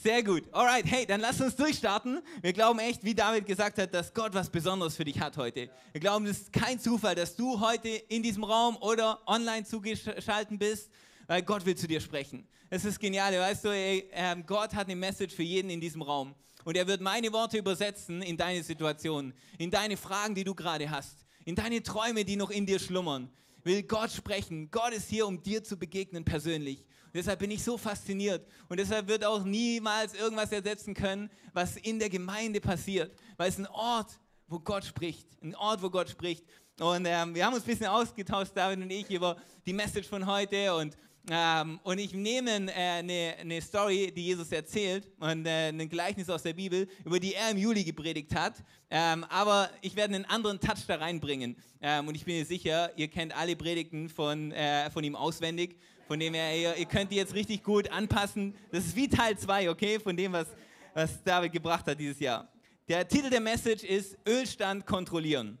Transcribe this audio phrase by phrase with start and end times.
[0.00, 0.44] Sehr gut.
[0.52, 2.20] Alright, hey, dann lass uns durchstarten.
[2.40, 5.70] Wir glauben echt, wie David gesagt hat, dass Gott was Besonderes für dich hat heute.
[5.90, 10.56] Wir glauben, es ist kein Zufall, dass du heute in diesem Raum oder online zugeschaltet
[10.56, 10.88] bist,
[11.26, 12.46] weil Gott will zu dir sprechen.
[12.70, 16.02] Es ist genial, weißt du, ey, äh, Gott hat eine Message für jeden in diesem
[16.02, 16.32] Raum.
[16.62, 20.88] Und er wird meine Worte übersetzen in deine Situation, in deine Fragen, die du gerade
[20.88, 23.32] hast, in deine Träume, die noch in dir schlummern.
[23.64, 24.70] Will Gott sprechen.
[24.70, 26.84] Gott ist hier, um dir zu begegnen persönlich.
[27.08, 28.46] Und deshalb bin ich so fasziniert.
[28.68, 33.16] Und deshalb wird auch niemals irgendwas ersetzen können, was in der Gemeinde passiert.
[33.38, 35.26] Weil es ein Ort, wo Gott spricht.
[35.42, 36.44] Ein Ort, wo Gott spricht.
[36.78, 40.26] Und ähm, wir haben uns ein bisschen ausgetauscht, David und ich, über die Message von
[40.26, 40.74] heute.
[40.74, 40.96] Und,
[41.30, 45.88] ähm, und ich nehme eine äh, ne, ne Story, die Jesus erzählt, und äh, ein
[45.88, 48.62] Gleichnis aus der Bibel, über die er im Juli gepredigt hat.
[48.90, 51.56] Ähm, aber ich werde einen anderen Touch da reinbringen.
[51.80, 55.78] Ähm, und ich bin mir sicher, ihr kennt alle Predigten von, äh, von ihm auswendig.
[56.08, 58.54] Von dem her, ihr, ihr könnt die jetzt richtig gut anpassen.
[58.72, 60.46] Das ist wie Teil 2, okay, von dem, was,
[60.94, 62.48] was David gebracht hat dieses Jahr.
[62.88, 65.58] Der Titel der Message ist Ölstand kontrollieren.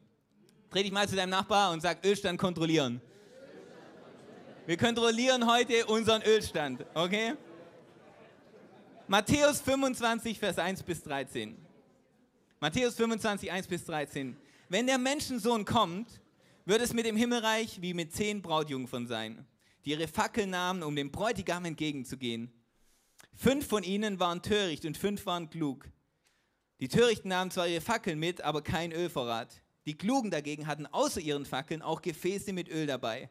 [0.70, 3.02] Dreh dich mal zu deinem Nachbar und sag Ölstand kontrollieren.
[4.64, 7.34] Wir kontrollieren heute unseren Ölstand, okay?
[9.06, 11.58] Matthäus 25, Vers 1 bis 13.
[12.58, 14.34] Matthäus 25, 1 bis 13.
[14.70, 16.22] Wenn der Menschensohn kommt,
[16.64, 19.46] wird es mit dem Himmelreich wie mit zehn Brautjungfern sein
[19.84, 22.52] die ihre Fackel nahmen, um dem Bräutigam entgegenzugehen.
[23.34, 25.88] Fünf von ihnen waren töricht und fünf waren klug.
[26.80, 29.62] Die Törichten nahmen zwar ihre Fackeln mit, aber kein Ölvorrat.
[29.86, 33.30] Die Klugen dagegen hatten außer ihren Fackeln auch Gefäße mit Öl dabei.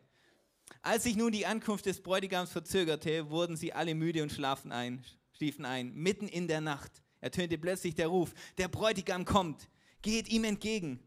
[0.81, 5.03] Als sich nun die Ankunft des Bräutigams verzögerte, wurden sie alle müde und schlafen ein,
[5.35, 5.93] schliefen ein.
[5.93, 9.69] Mitten in der Nacht ertönte plötzlich der Ruf, der Bräutigam kommt,
[10.01, 10.99] geht ihm entgegen.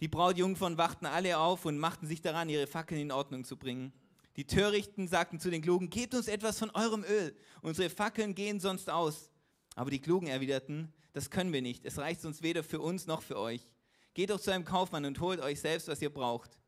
[0.00, 3.92] Die Brautjungfern wachten alle auf und machten sich daran, ihre Fackeln in Ordnung zu bringen.
[4.36, 8.58] Die Törichten sagten zu den Klugen, gebt uns etwas von eurem Öl, unsere Fackeln gehen
[8.58, 9.30] sonst aus.
[9.76, 13.22] Aber die Klugen erwiderten, das können wir nicht, es reicht uns weder für uns noch
[13.22, 13.66] für euch.
[14.14, 16.58] Geht doch zu einem Kaufmann und holt euch selbst, was ihr braucht.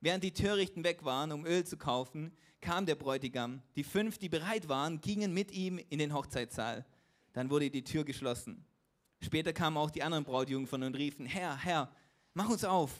[0.00, 3.62] Während die Törichten weg waren, um Öl zu kaufen, kam der Bräutigam.
[3.76, 6.86] Die fünf, die bereit waren, gingen mit ihm in den Hochzeitssaal.
[7.32, 8.64] Dann wurde die Tür geschlossen.
[9.22, 11.94] Später kamen auch die anderen Brautjungfern und riefen, Herr, Herr,
[12.32, 12.90] mach uns auf.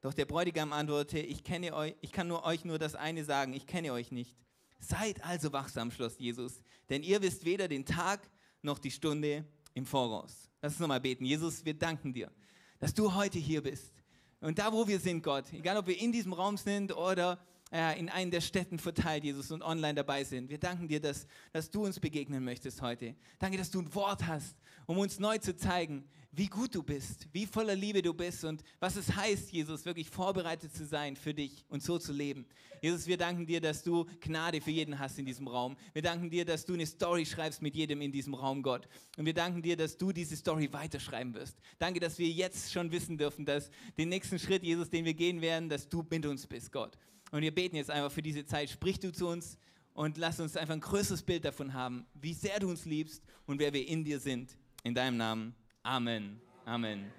[0.00, 3.52] Doch der Bräutigam antwortete, ich, kenne euch, ich kann nur euch nur das eine sagen,
[3.52, 4.36] ich kenne euch nicht.
[4.78, 8.20] Seid also wachsam, schloss Jesus, denn ihr wisst weder den Tag
[8.62, 9.44] noch die Stunde
[9.74, 10.50] im Voraus.
[10.62, 11.24] Lass uns nochmal beten.
[11.24, 12.30] Jesus, wir danken dir,
[12.78, 13.92] dass du heute hier bist.
[14.40, 17.38] Und da, wo wir sind, Gott, egal ob wir in diesem Raum sind oder
[17.70, 21.26] äh, in einen der Städten verteilt, Jesus, und online dabei sind, wir danken dir, dass,
[21.52, 23.14] dass du uns begegnen möchtest heute.
[23.38, 24.56] Danke, dass du ein Wort hast,
[24.86, 28.62] um uns neu zu zeigen, wie gut du bist, wie voller Liebe du bist und
[28.78, 32.46] was es heißt, Jesus, wirklich vorbereitet zu sein für dich und so zu leben.
[32.80, 35.76] Jesus, wir danken dir, dass du Gnade für jeden hast in diesem Raum.
[35.92, 38.88] Wir danken dir, dass du eine Story schreibst mit jedem in diesem Raum, Gott.
[39.16, 41.58] Und wir danken dir, dass du diese Story weiterschreiben wirst.
[41.78, 45.40] Danke, dass wir jetzt schon wissen dürfen, dass den nächsten Schritt, Jesus, den wir gehen
[45.40, 46.96] werden, dass du mit uns bist, Gott.
[47.32, 48.70] Und wir beten jetzt einfach für diese Zeit.
[48.70, 49.58] Sprich du zu uns
[49.94, 53.58] und lass uns einfach ein größeres Bild davon haben, wie sehr du uns liebst und
[53.58, 54.56] wer wir in dir sind.
[54.82, 55.59] In deinem Namen.
[55.90, 56.40] Amen.
[56.66, 57.12] Amen.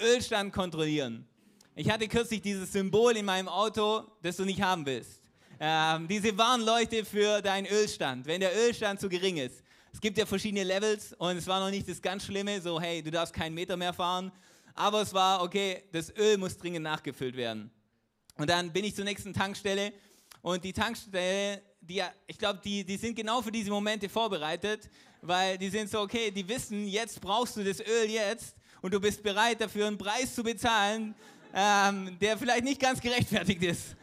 [0.00, 1.26] Ölstand kontrollieren.
[1.74, 5.20] Ich hatte kürzlich dieses Symbol in meinem Auto, das du nicht haben willst.
[5.58, 9.64] Ähm, diese Warnleuchte für deinen Ölstand, wenn der Ölstand zu gering ist.
[9.92, 13.02] Es gibt ja verschiedene Levels und es war noch nicht das ganz Schlimme, so hey,
[13.02, 14.30] du darfst keinen Meter mehr fahren.
[14.76, 17.68] Aber es war, okay, das Öl muss dringend nachgefüllt werden.
[18.36, 19.92] Und dann bin ich zur nächsten Tankstelle
[20.40, 24.88] und die Tankstelle, die, ich glaube, die, die sind genau für diese Momente vorbereitet
[25.22, 29.00] weil die sind so, okay, die wissen, jetzt brauchst du das Öl jetzt und du
[29.00, 31.14] bist bereit dafür einen Preis zu bezahlen,
[31.54, 33.96] ähm, der vielleicht nicht ganz gerechtfertigt ist.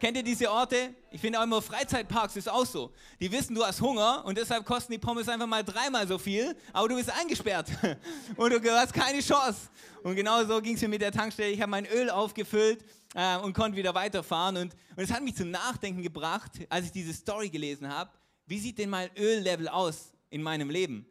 [0.00, 0.94] Kennt ihr diese Orte?
[1.10, 2.90] Ich finde auch immer Freizeitparks ist auch so.
[3.20, 6.56] Die wissen, du hast Hunger und deshalb kosten die Pommes einfach mal dreimal so viel,
[6.72, 7.68] aber du bist eingesperrt
[8.36, 9.68] und du hast keine Chance.
[10.02, 11.50] Und genau so ging es mir mit der Tankstelle.
[11.50, 12.82] Ich habe mein Öl aufgefüllt
[13.14, 14.56] äh, und konnte wieder weiterfahren.
[14.56, 18.10] Und es hat mich zum Nachdenken gebracht, als ich diese Story gelesen habe.
[18.46, 21.06] Wie sieht denn mein Öllevel aus in meinem Leben.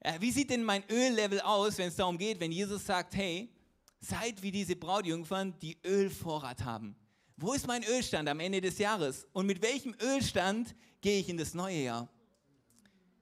[0.00, 3.50] Äh, wie sieht denn mein Öllevel aus, wenn es darum geht, wenn Jesus sagt, hey,
[4.00, 6.96] seid wie diese Brautjungfern, die Ölvorrat haben.
[7.36, 9.26] Wo ist mein Ölstand am Ende des Jahres?
[9.32, 12.08] Und mit welchem Ölstand gehe ich in das neue Jahr?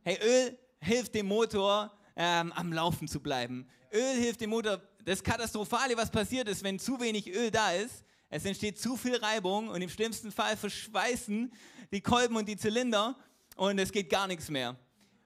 [0.03, 3.67] Hey, Öl hilft dem Motor, ähm, am Laufen zu bleiben.
[3.91, 4.83] Öl hilft dem Motor.
[5.05, 9.17] Das Katastrophale, was passiert ist, wenn zu wenig Öl da ist, es entsteht zu viel
[9.17, 11.53] Reibung und im schlimmsten Fall verschweißen
[11.91, 13.17] die Kolben und die Zylinder
[13.57, 14.77] und es geht gar nichts mehr.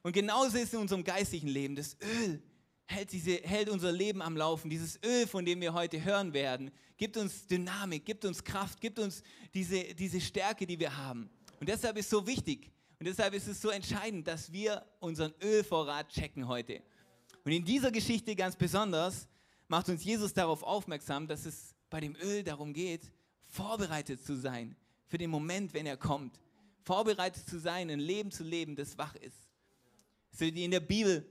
[0.03, 1.75] Und genauso ist es in unserem geistlichen Leben.
[1.75, 2.43] Das Öl
[2.87, 4.71] hält, diese, hält unser Leben am Laufen.
[4.71, 8.99] Dieses Öl, von dem wir heute hören werden, gibt uns Dynamik, gibt uns Kraft, gibt
[8.99, 9.23] uns
[9.53, 11.31] diese, diese Stärke, die wir haben.
[11.61, 16.09] Und deshalb ist so wichtig, Und deshalb ist es so entscheidend, dass wir unseren Ölvorrat
[16.09, 16.83] checken heute.
[17.45, 19.29] Und in dieser Geschichte ganz besonders
[19.69, 23.03] macht uns Jesus darauf aufmerksam, dass es bei dem Öl darum geht,
[23.49, 24.77] vorbereitet zu sein
[25.07, 26.41] für den Moment, wenn er kommt.
[26.83, 29.37] Vorbereitet zu sein, ein Leben zu leben, das wach ist.
[30.33, 31.29] Also in der Bibel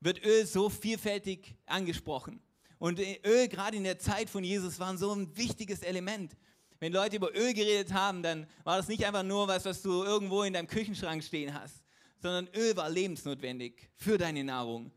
[0.00, 2.40] wird Öl so vielfältig angesprochen.
[2.78, 6.36] Und Öl, gerade in der Zeit von Jesus, war so ein wichtiges Element.
[6.80, 10.04] Wenn Leute über Öl geredet haben, dann war das nicht einfach nur was, was du
[10.04, 11.82] irgendwo in deinem Küchenschrank stehen hast,
[12.22, 14.92] sondern Öl war lebensnotwendig für deine Nahrung.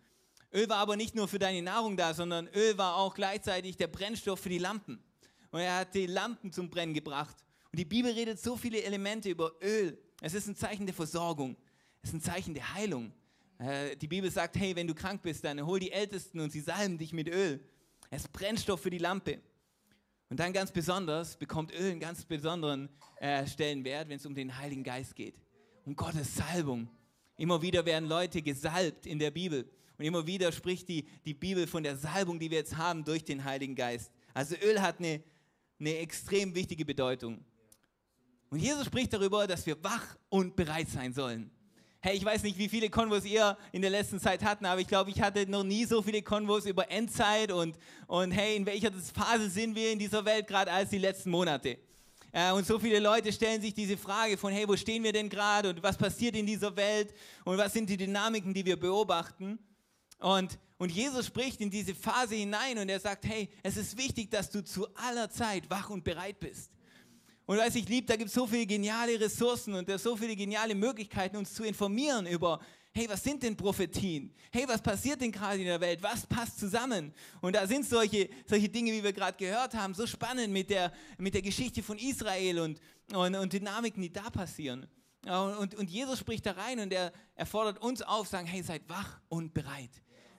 [0.54, 3.88] Öl war aber nicht nur für deine Nahrung da, sondern Öl war auch gleichzeitig der
[3.88, 5.02] Brennstoff für die Lampen.
[5.50, 7.38] Und er hat die Lampen zum Brennen gebracht.
[7.72, 9.98] Und die Bibel redet so viele Elemente über Öl.
[10.22, 11.56] Es ist ein Zeichen der Versorgung.
[12.04, 13.12] Es ist ein Zeichen der Heilung.
[13.58, 16.62] Äh, die Bibel sagt, hey, wenn du krank bist, dann hol die Ältesten und sie
[16.62, 17.64] salben dich mit Öl.
[18.14, 19.40] Es ist Brennstoff für die Lampe.
[20.30, 24.58] Und dann ganz besonders bekommt Öl einen ganz besonderen äh, Stellenwert, wenn es um den
[24.58, 25.36] Heiligen Geist geht.
[25.86, 26.90] Um Gottes Salbung.
[27.38, 29.70] Immer wieder werden Leute gesalbt in der Bibel.
[29.98, 33.24] Und immer wieder spricht die, die Bibel von der Salbung, die wir jetzt haben durch
[33.24, 34.12] den Heiligen Geist.
[34.34, 35.24] Also Öl hat eine,
[35.80, 37.46] eine extrem wichtige Bedeutung.
[38.50, 41.50] Und Jesus spricht darüber, dass wir wach und bereit sein sollen.
[42.04, 44.88] Hey, ich weiß nicht, wie viele Konvos ihr in der letzten Zeit hatten, aber ich
[44.88, 47.78] glaube, ich hatte noch nie so viele Konvos über Endzeit und,
[48.08, 51.78] und hey, in welcher Phase sind wir in dieser Welt gerade als die letzten Monate.
[52.32, 55.30] Äh, und so viele Leute stellen sich diese Frage von, hey, wo stehen wir denn
[55.30, 57.14] gerade und was passiert in dieser Welt
[57.44, 59.60] und was sind die Dynamiken, die wir beobachten.
[60.18, 64.32] Und, und Jesus spricht in diese Phase hinein und er sagt, hey, es ist wichtig,
[64.32, 66.72] dass du zu aller Zeit wach und bereit bist.
[67.46, 70.76] Und was ich liebe, da gibt es so viele geniale Ressourcen und so viele geniale
[70.76, 72.60] Möglichkeiten, uns zu informieren über,
[72.94, 74.34] hey, was sind denn Prophetien?
[74.52, 76.02] Hey, was passiert denn gerade in der Welt?
[76.04, 77.14] Was passt zusammen?
[77.42, 80.94] Und da sind solche, solche Dinge, wie wir gerade gehört haben, so spannend mit der,
[81.18, 82.80] mit der Geschichte von Israel und,
[83.14, 84.88] und, und Dynamiken, die da passieren.
[85.26, 88.88] Und, und Jesus spricht da rein und er, er fordert uns auf, sagen, hey, seid
[88.88, 89.92] wach und bereit.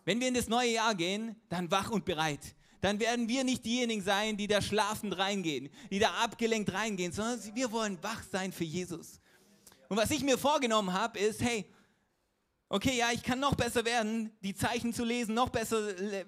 [0.05, 3.65] Wenn wir in das neue Jahr gehen, dann wach und bereit dann werden wir nicht
[3.65, 8.53] diejenigen sein, die da schlafend reingehen, die da abgelenkt reingehen, sondern wir wollen wach sein
[8.53, 9.21] für Jesus.
[9.89, 11.65] Und was ich mir vorgenommen habe, ist, hey,
[12.69, 15.81] okay, ja, ich kann noch besser werden, die Zeichen zu lesen, noch besser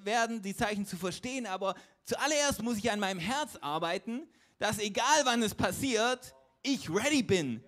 [0.05, 1.75] werden, die Zeichen zu verstehen, aber
[2.05, 4.29] zuallererst muss ich an meinem Herz arbeiten,
[4.61, 7.65] dass egal wann es passiert, ich ready bin.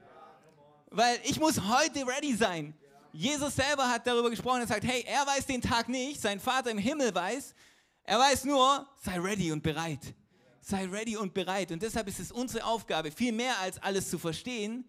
[0.91, 2.73] Weil ich muss heute ready sein.
[3.13, 6.71] Jesus selber hat darüber gesprochen und sagt, hey, er weiß den Tag nicht, sein Vater
[6.71, 7.53] im Himmel weiß,
[8.07, 10.15] er weiß nur, sei ready und bereit.
[10.61, 11.73] Sei ready und bereit.
[11.73, 14.85] Und deshalb ist es unsere Aufgabe, viel mehr als alles zu verstehen,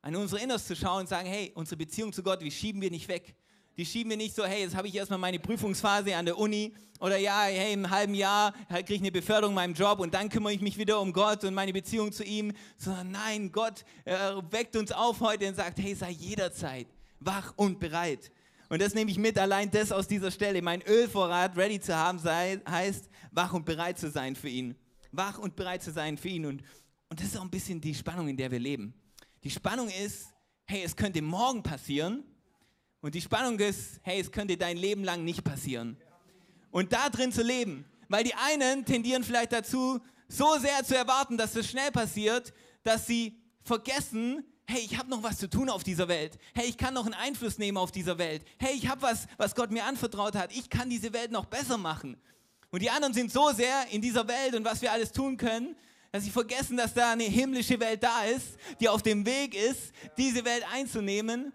[0.00, 2.90] an unser Inneres zu schauen und sagen, hey, unsere Beziehung zu Gott, die schieben wir
[2.90, 3.36] nicht weg.
[3.76, 6.74] Die schieben wir nicht so, hey, jetzt habe ich erstmal meine Prüfungsphase an der Uni
[6.98, 10.28] oder ja, hey, im halben Jahr kriege ich eine Beförderung in meinem Job und dann
[10.28, 14.34] kümmere ich mich wieder um Gott und meine Beziehung zu ihm, sondern nein, Gott äh,
[14.50, 16.88] weckt uns auf heute und sagt, hey, sei jederzeit
[17.20, 18.30] wach und bereit.
[18.72, 20.62] Und das nehme ich mit, allein das aus dieser Stelle.
[20.62, 24.74] Mein Ölvorrat ready zu haben sei, heißt, wach und bereit zu sein für ihn.
[25.10, 26.46] Wach und bereit zu sein für ihn.
[26.46, 26.62] Und,
[27.10, 28.94] und das ist auch ein bisschen die Spannung, in der wir leben.
[29.44, 30.28] Die Spannung ist,
[30.64, 32.24] hey, es könnte morgen passieren.
[33.02, 35.98] Und die Spannung ist, hey, es könnte dein Leben lang nicht passieren.
[36.70, 37.84] Und da drin zu leben.
[38.08, 42.54] Weil die einen tendieren vielleicht dazu, so sehr zu erwarten, dass es schnell passiert,
[42.84, 46.38] dass sie vergessen, hey, ich habe noch was zu tun auf dieser Welt.
[46.54, 48.42] Hey, ich kann noch einen Einfluss nehmen auf dieser Welt.
[48.58, 50.52] Hey, ich habe was, was Gott mir anvertraut hat.
[50.52, 52.16] Ich kann diese Welt noch besser machen.
[52.70, 55.76] Und die anderen sind so sehr in dieser Welt und was wir alles tun können,
[56.10, 59.92] dass sie vergessen, dass da eine himmlische Welt da ist, die auf dem Weg ist,
[60.16, 61.52] diese Welt einzunehmen.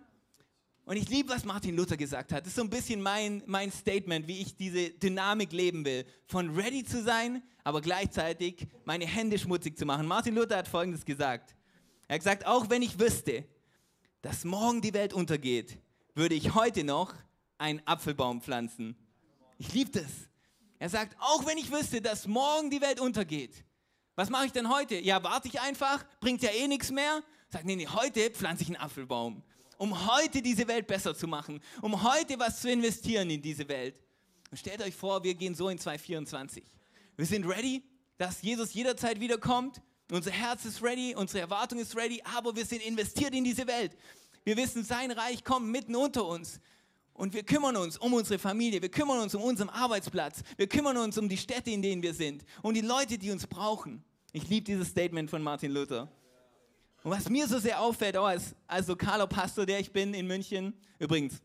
[0.86, 2.42] Und ich liebe, was Martin Luther gesagt hat.
[2.42, 6.06] Das ist so ein bisschen mein, mein Statement, wie ich diese Dynamik leben will.
[6.28, 10.08] Von ready zu sein, aber gleichzeitig meine Hände schmutzig zu machen.
[10.08, 11.57] Martin Luther hat Folgendes gesagt.
[12.08, 13.46] Er hat gesagt, auch wenn ich wüsste,
[14.22, 15.78] dass morgen die Welt untergeht,
[16.16, 17.14] würde ich heute noch
[17.58, 18.96] einen Apfelbaum pflanzen.
[19.58, 20.12] Ich liebe das.
[20.80, 23.64] Er sagt, auch wenn ich wüsste, dass morgen die Welt untergeht,
[24.16, 24.96] was mache ich denn heute?
[24.96, 27.22] Ja, warte ich einfach, bringt ja eh nichts mehr.
[27.50, 29.44] Sagt, nee, nee, heute pflanze ich einen Apfelbaum,
[29.78, 34.02] um heute diese Welt besser zu machen, um heute was zu investieren in diese Welt.
[34.50, 36.64] Und stellt euch vor, wir gehen so in 2024.
[37.16, 37.84] Wir sind ready,
[38.18, 42.82] dass Jesus jederzeit wiederkommt unser Herz ist ready, unsere Erwartung ist ready, aber wir sind
[42.82, 43.92] investiert in diese Welt.
[44.44, 46.60] Wir wissen, sein Reich kommt mitten unter uns.
[47.14, 50.98] Und wir kümmern uns um unsere Familie, wir kümmern uns um unseren Arbeitsplatz, wir kümmern
[50.98, 54.04] uns um die Städte, in denen wir sind, um die Leute, die uns brauchen.
[54.34, 56.12] Ich liebe dieses Statement von Martin Luther.
[57.04, 60.28] Und was mir so sehr auffällt, auch als, als lokaler Pastor, der ich bin in
[60.28, 61.42] München, übrigens,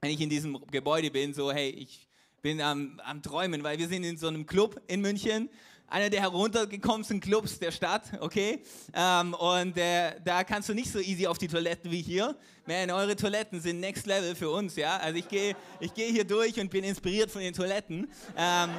[0.00, 2.08] wenn ich in diesem Gebäude bin, so, hey, ich
[2.42, 5.48] bin am, am Träumen, weil wir sind in so einem Club in München
[5.88, 8.62] einer der heruntergekommensten Clubs der Stadt, okay?
[8.92, 12.36] Ähm, und äh, da kannst du nicht so easy auf die Toiletten wie hier.
[12.66, 14.98] Man, eure Toiletten sind next level für uns, ja?
[14.98, 18.10] Also ich gehe ich geh hier durch und bin inspiriert von den Toiletten.
[18.36, 18.70] Ähm,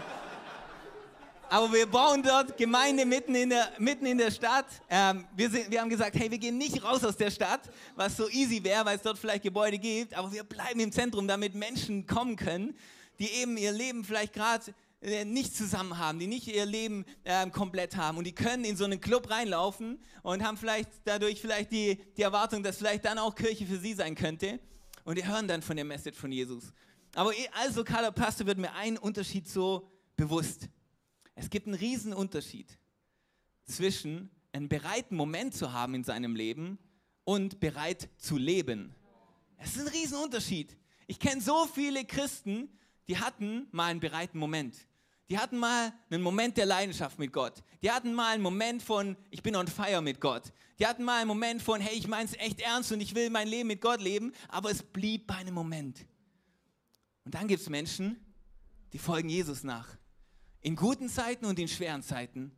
[1.51, 4.67] aber wir bauen dort Gemeinde mitten in der, mitten in der Stadt.
[4.87, 7.61] Ähm, wir, sind, wir haben gesagt, hey, wir gehen nicht raus aus der Stadt,
[7.95, 11.27] was so easy wäre, weil es dort vielleicht Gebäude gibt, aber wir bleiben im Zentrum,
[11.27, 12.77] damit Menschen kommen können,
[13.17, 17.95] die eben ihr Leben vielleicht gerade nicht zusammen haben, die nicht ihr Leben äh, komplett
[17.95, 22.01] haben und die können in so einen Club reinlaufen und haben vielleicht dadurch vielleicht die,
[22.17, 24.59] die Erwartung, dass vielleicht dann auch Kirche für sie sein könnte
[25.05, 26.73] und die hören dann von der Message von Jesus.
[27.15, 30.67] Aber als lokaler Pastor wird mir ein Unterschied so bewusst.
[31.35, 32.77] Es gibt einen riesen Unterschied
[33.65, 36.77] zwischen einen bereiten Moment zu haben in seinem Leben
[37.23, 38.93] und bereit zu leben.
[39.57, 40.77] Es ist ein riesen Unterschied.
[41.07, 42.69] Ich kenne so viele Christen,
[43.07, 44.75] die hatten mal einen bereiten Moment.
[45.29, 47.53] Die hatten mal einen Moment der Leidenschaft mit Gott.
[47.83, 50.51] Die hatten mal einen Moment von, ich bin on fire mit Gott.
[50.79, 53.29] Die hatten mal einen Moment von, hey, ich meine es echt ernst und ich will
[53.29, 56.05] mein Leben mit Gott leben, aber es blieb bei einem Moment.
[57.25, 58.19] Und dann gibt es Menschen,
[58.91, 59.87] die folgen Jesus nach.
[60.61, 62.51] In guten Zeiten und in schweren Zeiten.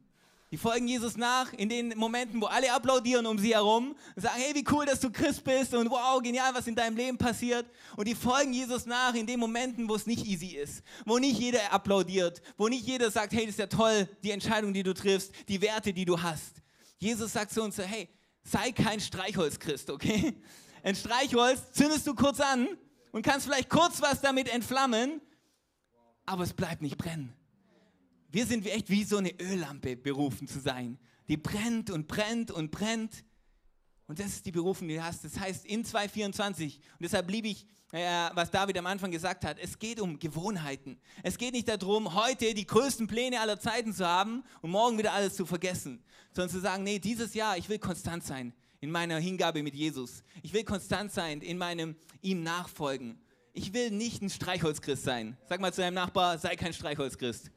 [0.51, 4.35] Die folgen Jesus nach in den Momenten, wo alle applaudieren um sie herum und sagen,
[4.37, 7.65] hey, wie cool, dass du Christ bist und wow, genial, was in deinem Leben passiert.
[7.95, 11.39] Und die folgen Jesus nach in den Momenten, wo es nicht easy ist, wo nicht
[11.39, 14.93] jeder applaudiert, wo nicht jeder sagt, hey, das ist ja toll, die Entscheidung, die du
[14.93, 16.61] triffst, die Werte, die du hast.
[16.97, 18.09] Jesus sagt zu uns, hey,
[18.43, 20.35] sei kein Streichholzchrist, okay?
[20.83, 22.67] Ein Streichholz zündest du kurz an
[23.13, 25.21] und kannst vielleicht kurz was damit entflammen,
[26.25, 27.40] aber es bleibt nicht brennen
[28.31, 30.97] wir sind echt wie so eine Öllampe berufen zu sein.
[31.27, 33.23] Die brennt und brennt und brennt.
[34.07, 35.23] Und das ist die Berufung, die du hast.
[35.23, 36.77] Das heißt in 224.
[36.77, 39.59] Und deshalb liebe ich, äh, was David am Anfang gesagt hat.
[39.59, 40.97] Es geht um Gewohnheiten.
[41.23, 45.13] Es geht nicht darum, heute die größten Pläne aller Zeiten zu haben und morgen wieder
[45.13, 46.03] alles zu vergessen.
[46.33, 50.23] Sondern zu sagen, nee, dieses Jahr, ich will konstant sein in meiner Hingabe mit Jesus.
[50.41, 53.19] Ich will konstant sein in meinem ihm nachfolgen.
[53.53, 55.37] Ich will nicht ein Streichholzchrist sein.
[55.49, 57.51] Sag mal zu deinem Nachbar, sei kein Streichholzchrist.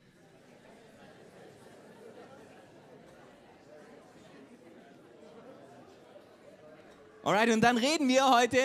[7.24, 8.58] Alright, und dann reden wir heute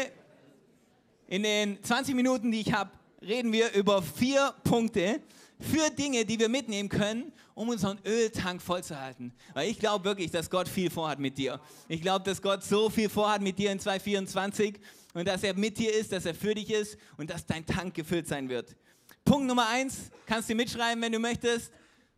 [1.27, 5.21] in den 20 Minuten, die ich habe, reden wir über vier Punkte,
[5.61, 9.31] für Dinge, die wir mitnehmen können, um unseren Öltank vollzuhalten.
[9.53, 11.61] Weil ich glaube wirklich, dass Gott viel vorhat mit dir.
[11.87, 14.77] Ich glaube, dass Gott so viel vorhat mit dir in 2024
[15.13, 17.93] und dass er mit dir ist, dass er für dich ist und dass dein Tank
[17.93, 18.75] gefüllt sein wird.
[19.23, 21.71] Punkt Nummer eins, kannst du mitschreiben, wenn du möchtest.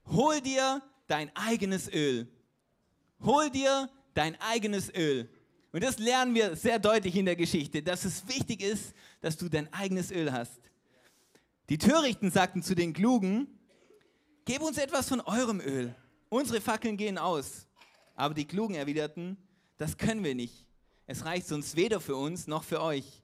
[0.07, 2.27] Hol dir dein eigenes Öl.
[3.23, 5.29] Hol dir dein eigenes Öl.
[5.71, 9.47] Und das lernen wir sehr deutlich in der Geschichte, dass es wichtig ist, dass du
[9.47, 10.59] dein eigenes Öl hast.
[11.69, 13.47] Die Törichten sagten zu den Klugen,
[14.43, 15.95] gib uns etwas von eurem Öl.
[16.27, 17.67] Unsere Fackeln gehen aus.
[18.15, 19.37] Aber die Klugen erwiderten,
[19.77, 20.65] das können wir nicht.
[21.07, 23.23] Es reicht sonst weder für uns noch für euch.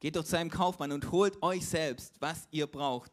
[0.00, 3.12] Geht doch zu einem Kaufmann und holt euch selbst, was ihr braucht.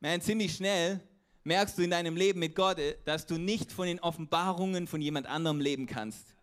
[0.00, 1.00] Man, ziemlich schnell
[1.44, 5.26] merkst du in deinem Leben mit Gott, dass du nicht von den Offenbarungen von jemand
[5.26, 6.34] anderem leben kannst.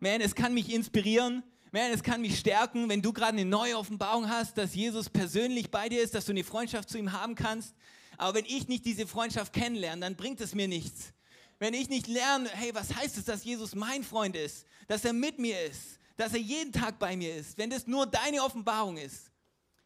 [0.00, 1.42] Man, es kann mich inspirieren.
[1.72, 5.70] Man, es kann mich stärken, wenn du gerade eine neue Offenbarung hast, dass Jesus persönlich
[5.70, 7.74] bei dir ist, dass du eine Freundschaft zu ihm haben kannst.
[8.16, 11.12] Aber wenn ich nicht diese Freundschaft kennenlerne, dann bringt es mir nichts.
[11.58, 15.12] Wenn ich nicht lerne, hey, was heißt es, dass Jesus mein Freund ist, dass er
[15.12, 18.96] mit mir ist, dass er jeden Tag bei mir ist, wenn das nur deine Offenbarung
[18.96, 19.30] ist,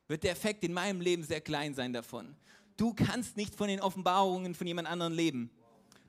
[0.07, 2.37] wird der Effekt in meinem Leben sehr klein sein davon.
[2.77, 5.51] Du kannst nicht von den Offenbarungen von jemand anderem leben.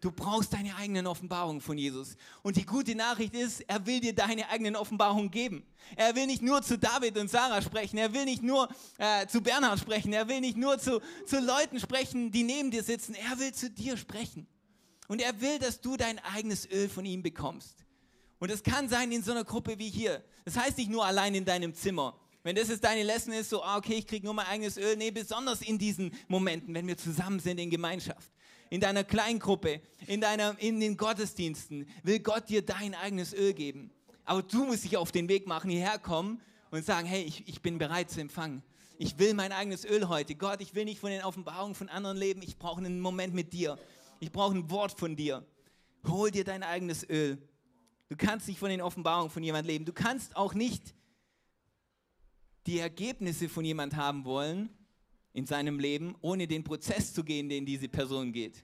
[0.05, 2.15] Du brauchst deine eigenen Offenbarungen von Jesus.
[2.43, 5.65] Und die gute Nachricht ist, er will dir deine eigenen Offenbarungen geben.
[5.95, 8.69] Er will nicht nur zu David und Sarah sprechen, er will nicht nur
[8.99, 12.83] äh, zu Bernhard sprechen, er will nicht nur zu, zu Leuten sprechen, die neben dir
[12.83, 14.45] sitzen, er will zu dir sprechen.
[15.07, 17.83] Und er will, dass du dein eigenes Öl von ihm bekommst.
[18.37, 20.23] Und es kann sein in so einer Gruppe wie hier.
[20.43, 22.15] Das heißt nicht nur allein in deinem Zimmer.
[22.43, 24.97] Wenn das jetzt deine Lesson ist, so, ah, okay, ich kriege nur mein eigenes Öl.
[24.97, 28.34] Nee, besonders in diesen Momenten, wenn wir zusammen sind in Gemeinschaft
[28.69, 33.91] in deiner Kleingruppe, in, deiner, in den Gottesdiensten, will Gott dir dein eigenes Öl geben.
[34.25, 36.41] Aber du musst dich auf den Weg machen, hierher kommen
[36.71, 38.63] und sagen, hey, ich, ich bin bereit zu empfangen.
[38.97, 40.35] Ich will mein eigenes Öl heute.
[40.35, 42.41] Gott, ich will nicht von den Offenbarungen von anderen leben.
[42.41, 43.77] Ich brauche einen Moment mit dir.
[44.19, 45.45] Ich brauche ein Wort von dir.
[46.07, 47.37] Hol dir dein eigenes Öl.
[48.09, 49.85] Du kannst nicht von den Offenbarungen von jemand leben.
[49.85, 50.93] Du kannst auch nicht
[52.67, 54.69] die Ergebnisse von jemand haben wollen,
[55.35, 58.63] in seinem Leben, ohne den Prozess zu gehen, den diese Person geht.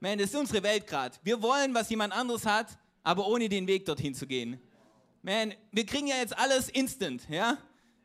[0.00, 1.16] Man, das ist unsere Welt gerade.
[1.22, 4.60] Wir wollen, was jemand anderes hat, aber ohne den Weg dorthin zu gehen.
[5.22, 7.58] Man, wir kriegen ja jetzt alles instant, ja?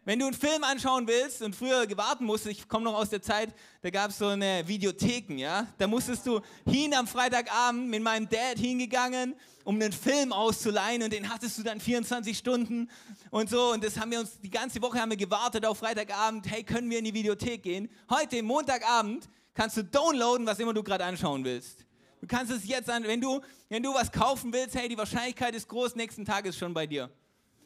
[0.08, 3.22] Wenn du einen Film anschauen willst und früher gewarten musst, ich komme noch aus der
[3.22, 5.68] Zeit, da gab es so eine Videotheken, ja.
[5.78, 9.36] Da musstest du hin am Freitagabend mit meinem Dad hingegangen,
[9.66, 12.90] um einen Film auszuleihen und den hattest du dann 24 Stunden
[13.32, 13.74] und so.
[13.74, 16.90] Und das haben wir uns, die ganze Woche haben wir gewartet auf Freitagabend, hey, können
[16.90, 17.90] wir in die Videothek gehen?
[18.10, 21.86] Heute, Montagabend, kannst du downloaden, was immer du gerade anschauen willst.
[22.22, 25.54] Du kannst es jetzt an, wenn du, wenn du was kaufen willst, hey, die Wahrscheinlichkeit
[25.54, 27.10] ist groß, nächsten Tag ist schon bei dir.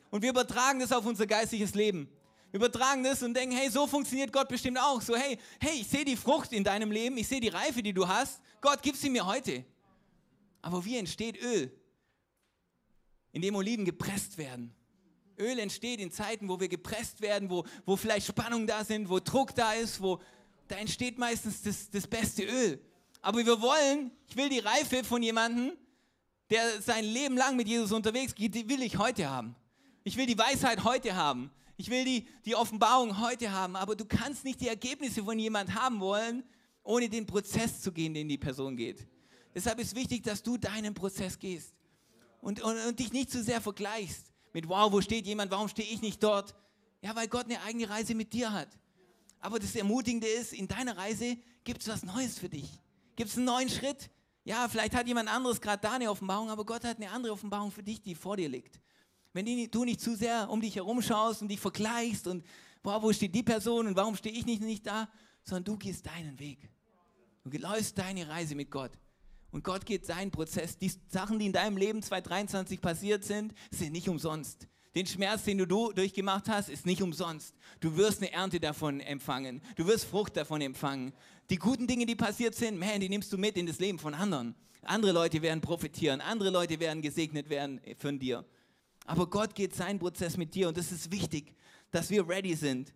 [0.09, 2.09] Und wir übertragen das auf unser geistiges Leben
[2.51, 5.01] übertragen das und denken, hey, so funktioniert Gott bestimmt auch.
[5.01, 7.93] So, hey, hey, ich sehe die Frucht in deinem Leben, ich sehe die Reife, die
[7.93, 8.41] du hast.
[8.59, 9.63] Gott, gib sie mir heute.
[10.61, 11.71] Aber wie entsteht Öl?
[13.31, 14.73] Indem Oliven gepresst werden.
[15.39, 19.19] Öl entsteht in Zeiten, wo wir gepresst werden, wo, wo vielleicht Spannung da sind, wo
[19.19, 20.21] Druck da ist, wo
[20.67, 22.79] da entsteht meistens das, das beste Öl.
[23.21, 25.73] Aber wir wollen, ich will die Reife von jemandem,
[26.49, 29.55] der sein Leben lang mit Jesus unterwegs geht, die will ich heute haben.
[30.03, 31.51] Ich will die Weisheit heute haben.
[31.81, 35.73] Ich will die, die Offenbarung heute haben, aber du kannst nicht die Ergebnisse von jemand
[35.73, 36.43] haben wollen,
[36.83, 39.07] ohne den Prozess zu gehen, den die Person geht.
[39.55, 41.73] Deshalb ist wichtig, dass du deinen Prozess gehst
[42.39, 45.91] und, und, und dich nicht zu sehr vergleichst mit, wow, wo steht jemand, warum stehe
[45.91, 46.53] ich nicht dort?
[47.01, 48.69] Ja, weil Gott eine eigene Reise mit dir hat.
[49.39, 52.69] Aber das Ermutigende ist, in deiner Reise gibt es was Neues für dich.
[53.15, 54.11] Gibt es einen neuen Schritt?
[54.43, 57.71] Ja, vielleicht hat jemand anderes gerade da eine Offenbarung, aber Gott hat eine andere Offenbarung
[57.71, 58.79] für dich, die vor dir liegt.
[59.33, 62.45] Wenn du nicht zu sehr um dich herum schaust und dich vergleichst und
[62.83, 65.07] boah, wo steht die Person und warum stehe ich nicht, nicht da,
[65.43, 66.69] sondern du gehst deinen Weg.
[67.43, 68.91] Du läufst deine Reise mit Gott.
[69.51, 70.77] Und Gott geht seinen Prozess.
[70.77, 74.67] Die Sachen, die in deinem Leben 2023 passiert sind, sind nicht umsonst.
[74.95, 77.55] Den Schmerz, den du durchgemacht hast, ist nicht umsonst.
[77.79, 79.61] Du wirst eine Ernte davon empfangen.
[79.75, 81.13] Du wirst Frucht davon empfangen.
[81.49, 84.13] Die guten Dinge, die passiert sind, man, die nimmst du mit in das Leben von
[84.13, 84.55] anderen.
[84.83, 86.19] Andere Leute werden profitieren.
[86.19, 88.45] Andere Leute werden gesegnet werden von dir.
[89.05, 91.53] Aber Gott geht seinen Prozess mit dir und es ist wichtig,
[91.91, 92.93] dass wir ready sind.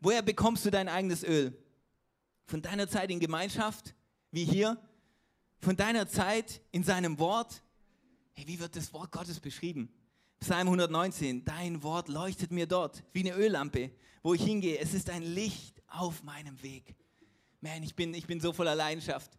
[0.00, 1.56] Woher bekommst du dein eigenes Öl?
[2.44, 3.94] Von deiner Zeit in Gemeinschaft,
[4.30, 4.78] wie hier?
[5.60, 7.62] Von deiner Zeit in seinem Wort?
[8.34, 9.92] Hey, wie wird das Wort Gottes beschrieben?
[10.38, 13.90] Psalm 119, dein Wort leuchtet mir dort wie eine Öllampe,
[14.22, 14.78] wo ich hingehe.
[14.78, 16.94] Es ist ein Licht auf meinem Weg.
[17.62, 19.30] Man, ich bin, ich bin so voller Leidenschaft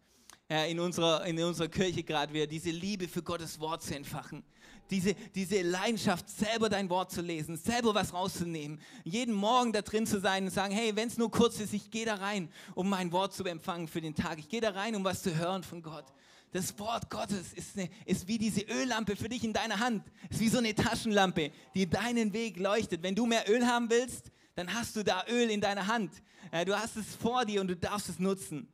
[0.48, 4.42] in, unserer, in unserer Kirche gerade wieder, diese Liebe für Gottes Wort zu entfachen
[4.90, 10.06] diese, diese Leidenschaft, selber dein Wort zu lesen, selber was rauszunehmen, jeden Morgen da drin
[10.06, 12.88] zu sein und sagen, hey, wenn es nur kurz ist, ich gehe da rein, um
[12.88, 14.38] mein Wort zu empfangen für den Tag.
[14.38, 16.06] Ich gehe da rein, um was zu hören von Gott.
[16.52, 20.02] Das Wort Gottes ist, eine, ist wie diese Öllampe für dich in deiner Hand.
[20.30, 23.02] Ist wie so eine Taschenlampe, die deinen Weg leuchtet.
[23.02, 26.10] Wenn du mehr Öl haben willst, dann hast du da Öl in deiner Hand.
[26.50, 28.66] Äh, du hast es vor dir und du darfst es nutzen.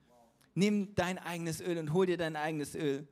[0.54, 3.08] Nimm dein eigenes Öl und hol dir dein eigenes Öl.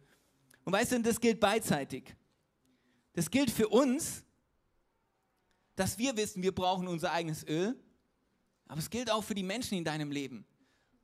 [0.65, 2.15] Und weißt du, das gilt beidseitig.
[3.15, 4.25] Das gilt für uns,
[5.75, 7.77] dass wir wissen, wir brauchen unser eigenes Öl.
[8.69, 10.47] Aber es gilt auch für die Menschen in deinem Leben.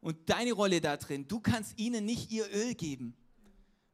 [0.01, 1.27] Und deine Rolle da drin.
[1.27, 3.17] Du kannst ihnen nicht ihr Öl geben.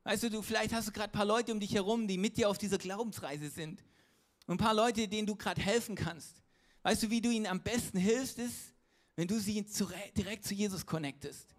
[0.04, 2.36] Weißt du, du vielleicht hast du gerade ein paar Leute um dich herum, die mit
[2.36, 3.82] dir auf dieser Glaubensreise sind.
[4.46, 6.42] Und ein paar Leute, denen du gerade helfen kannst.
[6.82, 8.74] Weißt du, wie du ihnen am besten hilfst, ist,
[9.16, 9.64] wenn du sie
[10.14, 11.53] direkt zu Jesus connectest.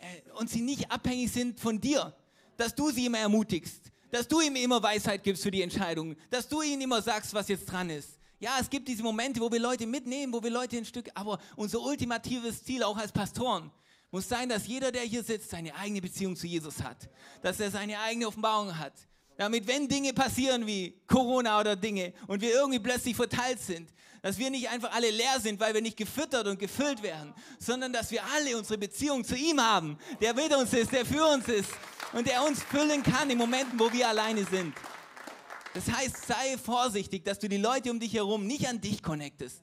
[0.00, 2.14] Äh, und sie nicht abhängig sind von dir,
[2.56, 6.48] dass du sie immer ermutigst, dass du ihm immer Weisheit gibst für die Entscheidung, dass
[6.48, 8.18] du ihm immer sagst, was jetzt dran ist.
[8.38, 11.38] Ja, es gibt diese Momente, wo wir Leute mitnehmen, wo wir Leute ein Stück, aber
[11.56, 13.70] unser ultimatives Ziel auch als Pastoren
[14.14, 17.10] muss sein, dass jeder, der hier sitzt, seine eigene Beziehung zu Jesus hat,
[17.42, 18.92] dass er seine eigene Offenbarung hat.
[19.36, 23.90] Damit, wenn Dinge passieren wie Corona oder Dinge und wir irgendwie plötzlich verteilt sind,
[24.22, 27.92] dass wir nicht einfach alle leer sind, weil wir nicht gefüttert und gefüllt werden, sondern
[27.92, 31.48] dass wir alle unsere Beziehung zu ihm haben, der mit uns ist, der für uns
[31.48, 31.68] ist
[32.12, 34.72] und der uns füllen kann in Momenten, wo wir alleine sind.
[35.74, 39.60] Das heißt, sei vorsichtig, dass du die Leute um dich herum nicht an dich connectest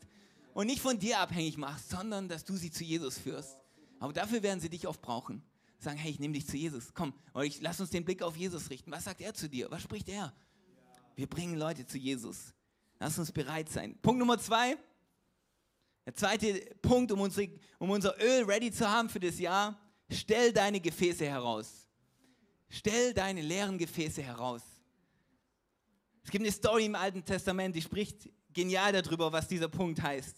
[0.54, 3.58] und nicht von dir abhängig machst, sondern dass du sie zu Jesus führst.
[4.00, 5.42] Aber dafür werden sie dich oft brauchen.
[5.82, 6.94] Sagen, hey, ich nehme dich zu Jesus.
[6.94, 8.92] Komm, oder ich lass uns den Blick auf Jesus richten.
[8.92, 9.70] Was sagt er zu dir?
[9.72, 10.32] Was spricht er?
[11.16, 12.54] Wir bringen Leute zu Jesus.
[13.00, 13.98] Lass uns bereit sein.
[14.00, 14.78] Punkt Nummer zwei.
[16.06, 19.80] Der zweite Punkt, um, unsere, um unser Öl ready zu haben für das Jahr.
[20.12, 21.88] Stell deine Gefäße heraus.
[22.70, 24.62] Stell deine leeren Gefäße heraus.
[26.24, 30.36] Es gibt eine Story im Alten Testament, die spricht genial darüber, was dieser Punkt heißt.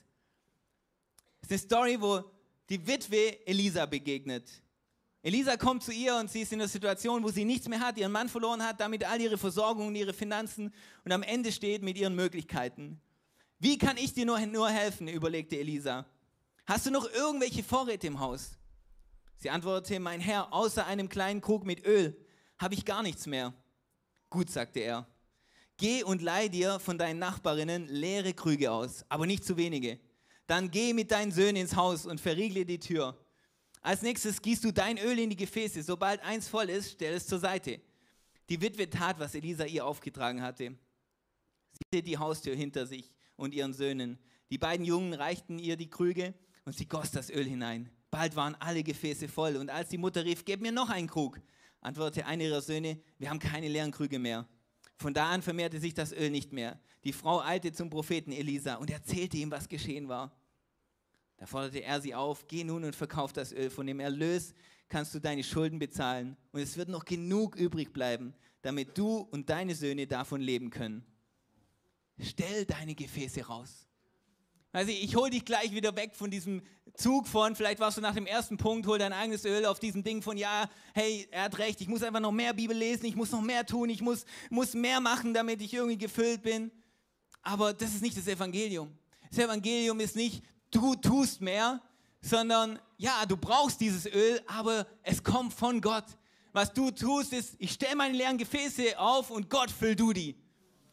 [1.41, 2.23] Es ist eine Story, wo
[2.69, 4.62] die Witwe Elisa begegnet.
[5.25, 7.97] Elisa kommt zu ihr und sie ist in einer Situation, wo sie nichts mehr hat,
[7.97, 10.73] ihren Mann verloren hat, damit all ihre Versorgung und ihre Finanzen
[11.05, 12.99] und am Ende steht mit ihren Möglichkeiten.
[13.57, 16.05] Wie kann ich dir nur, nur helfen, überlegte Elisa.
[16.65, 18.57] Hast du noch irgendwelche Vorräte im Haus?
[19.37, 22.17] Sie antwortete, mein Herr, außer einem kleinen Krug mit Öl
[22.57, 23.53] habe ich gar nichts mehr.
[24.29, 25.07] Gut, sagte er.
[25.77, 30.01] Geh und leih dir von deinen Nachbarinnen leere Krüge aus, aber nicht zu wenige.
[30.47, 33.17] Dann geh mit deinen Söhnen ins Haus und verriegle die Tür.
[33.83, 35.83] Als nächstes gießt du dein Öl in die Gefäße.
[35.83, 37.81] Sobald eins voll ist, stell es zur Seite.
[38.49, 40.77] Die Witwe tat, was Elisa ihr aufgetragen hatte.
[41.73, 44.19] Sie hielt die Haustür hinter sich und ihren Söhnen.
[44.49, 47.89] Die beiden Jungen reichten ihr die Krüge und sie goss das Öl hinein.
[48.09, 51.41] Bald waren alle Gefäße voll und als die Mutter rief, gib mir noch einen Krug,
[51.81, 54.47] antwortete einer ihrer Söhne, wir haben keine leeren Krüge mehr.
[54.95, 56.79] Von da an vermehrte sich das Öl nicht mehr.
[57.03, 60.31] Die Frau eilte zum Propheten Elisa und erzählte ihm, was geschehen war.
[61.37, 63.69] Da forderte er sie auf, geh nun und verkauf das Öl.
[63.69, 64.53] Von dem Erlös
[64.89, 69.49] kannst du deine Schulden bezahlen und es wird noch genug übrig bleiben, damit du und
[69.49, 71.05] deine Söhne davon leben können.
[72.19, 73.87] Stell deine Gefäße raus.
[74.71, 76.63] Also ich hole dich gleich wieder weg von diesem
[76.95, 80.03] Zug von, vielleicht warst du nach dem ersten Punkt, hol dein eigenes Öl auf diesem
[80.03, 83.15] Ding von, ja, hey, er hat recht, ich muss einfach noch mehr Bibel lesen, ich
[83.15, 86.71] muss noch mehr tun, ich muss, muss mehr machen, damit ich irgendwie gefüllt bin.
[87.43, 88.91] Aber das ist nicht das Evangelium.
[89.29, 90.43] Das Evangelium ist nicht,
[90.75, 91.81] du tust mehr,
[92.21, 96.05] sondern ja, du brauchst dieses Öl, aber es kommt von Gott.
[96.53, 100.35] Was du tust, ist, ich stelle meine leeren Gefäße auf und Gott füll du die.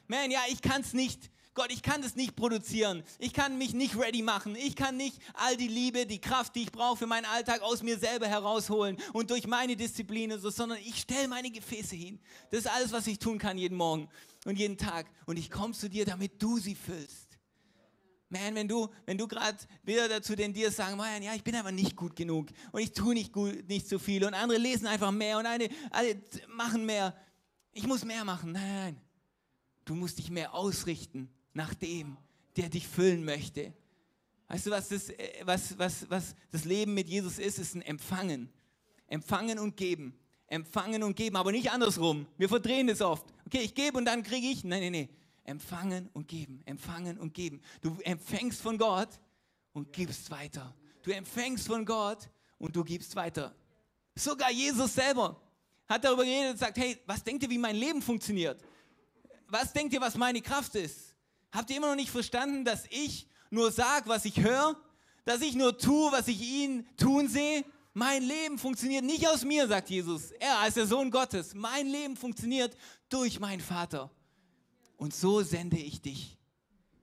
[0.08, 1.30] Man, ja, ich kann es nicht.
[1.54, 3.02] Gott, ich kann das nicht produzieren.
[3.18, 4.56] Ich kann mich nicht ready machen.
[4.56, 7.82] Ich kann nicht all die Liebe, die Kraft, die ich brauche für meinen Alltag aus
[7.82, 12.20] mir selber herausholen und durch meine Disziplin, so, sondern ich stelle meine Gefäße hin.
[12.50, 14.08] Das ist alles, was ich tun kann jeden Morgen
[14.46, 15.06] und jeden Tag.
[15.26, 17.19] Und ich komme zu dir, damit du sie füllst.
[18.32, 21.56] Man, wenn du, wenn du gerade wieder dazu den dir sagen, man, ja, ich bin
[21.56, 24.86] aber nicht gut genug und ich tue nicht gut, nicht so viel und andere lesen
[24.86, 26.16] einfach mehr und eine, alle
[26.48, 27.16] machen mehr.
[27.72, 28.52] Ich muss mehr machen.
[28.52, 29.00] Nein, nein.
[29.84, 32.16] Du musst dich mehr ausrichten nach dem,
[32.56, 33.74] der dich füllen möchte.
[34.46, 37.58] Weißt du, was das, äh, was, was, was das Leben mit Jesus ist?
[37.58, 38.48] Ist ein Empfangen.
[39.08, 40.14] Empfangen und geben.
[40.46, 42.26] Empfangen und geben, aber nicht andersrum.
[42.38, 43.24] Wir verdrehen das oft.
[43.46, 44.62] Okay, ich gebe und dann kriege ich.
[44.62, 45.08] Nein, nein, nein.
[45.44, 47.60] Empfangen und geben, empfangen und geben.
[47.80, 49.08] Du empfängst von Gott
[49.72, 50.74] und gibst weiter.
[51.02, 53.54] Du empfängst von Gott und du gibst weiter.
[54.14, 55.40] Sogar Jesus selber
[55.88, 58.62] hat darüber geredet und sagt, hey, was denkt ihr, wie mein Leben funktioniert?
[59.48, 61.14] Was denkt ihr, was meine Kraft ist?
[61.50, 64.80] Habt ihr immer noch nicht verstanden, dass ich nur sage, was ich höre?
[65.24, 67.64] Dass ich nur tue, was ich ihn tun sehe?
[67.92, 70.30] Mein Leben funktioniert nicht aus mir, sagt Jesus.
[70.32, 71.54] Er als der Sohn Gottes.
[71.54, 72.76] Mein Leben funktioniert
[73.08, 74.10] durch meinen Vater.
[75.00, 76.36] Und so sende ich dich.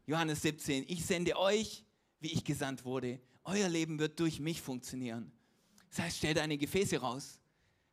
[0.05, 1.83] Johannes 17, ich sende euch,
[2.19, 3.19] wie ich gesandt wurde.
[3.43, 5.31] Euer Leben wird durch mich funktionieren.
[5.89, 7.39] Das heißt, stell deine Gefäße raus.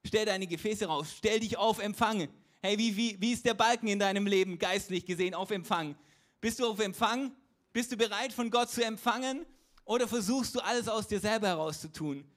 [0.05, 1.15] Stell deine Gefäße raus.
[1.17, 2.29] Stell dich auf Empfang.
[2.61, 5.97] Hey, wie, wie, wie ist der Balken in deinem Leben geistlich gesehen auf Empfang?
[6.39, 7.33] Bist du auf Empfang?
[7.73, 9.47] Bist du bereit, von Gott zu empfangen?
[9.87, 12.31] Oder versuchst du alles aus dir selber herauszutun?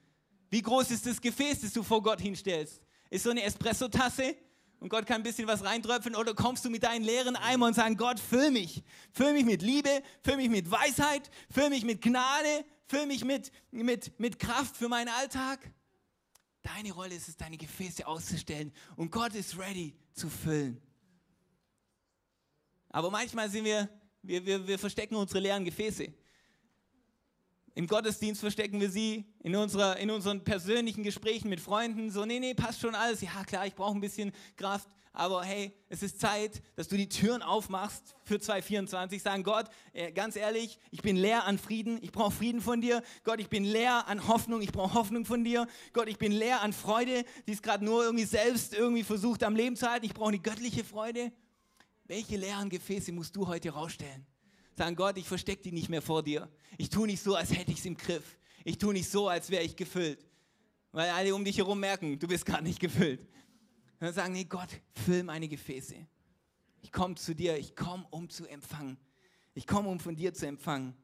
[0.48, 2.80] Wie groß ist das Gefäß, das du vor Gott hinstellst?
[3.10, 4.36] Ist so eine Espresso-Tasse?
[4.80, 7.74] Und Gott kann ein bisschen was reintröpfeln oder kommst du mit deinen leeren Eimer und
[7.74, 8.84] sagst, Gott, füll mich.
[9.12, 13.50] Füll mich mit Liebe, füll mich mit Weisheit, füll mich mit Gnade, füll mich mit,
[13.70, 15.58] mit, mit Kraft für meinen Alltag.
[16.62, 20.80] Deine Rolle ist es, deine Gefäße auszustellen und Gott ist ready zu füllen.
[22.90, 23.88] Aber manchmal sind wir,
[24.22, 26.12] wir, wir, wir verstecken unsere leeren Gefäße.
[27.78, 32.10] Im Gottesdienst verstecken wir sie, in, unserer, in unseren persönlichen Gesprächen mit Freunden.
[32.10, 33.20] So, nee, nee, passt schon alles.
[33.20, 34.88] Ja, klar, ich brauche ein bisschen Kraft.
[35.12, 39.22] Aber hey, es ist Zeit, dass du die Türen aufmachst für 2024.
[39.22, 42.00] Sagen, Gott, äh, ganz ehrlich, ich bin leer an Frieden.
[42.02, 43.00] Ich brauche Frieden von dir.
[43.22, 44.60] Gott, ich bin leer an Hoffnung.
[44.60, 45.68] Ich brauche Hoffnung von dir.
[45.92, 49.54] Gott, ich bin leer an Freude, die es gerade nur irgendwie selbst irgendwie versucht am
[49.54, 50.04] Leben zu halten.
[50.04, 51.30] Ich brauche eine göttliche Freude.
[52.06, 54.26] Welche leeren Gefäße musst du heute rausstellen?
[54.78, 56.48] Sagen, Gott, ich verstecke die nicht mehr vor dir.
[56.76, 58.38] Ich tue nicht so, als hätte ich es im Griff.
[58.64, 60.24] Ich tue nicht so, als wäre ich gefüllt.
[60.92, 63.26] Weil alle um dich herum merken, du bist gar nicht gefüllt.
[63.98, 64.68] Dann sagen, nee, Gott,
[65.04, 65.96] füll meine Gefäße.
[66.80, 68.96] Ich komme zu dir, ich komme, um zu empfangen.
[69.52, 70.96] Ich komme, um von dir zu empfangen.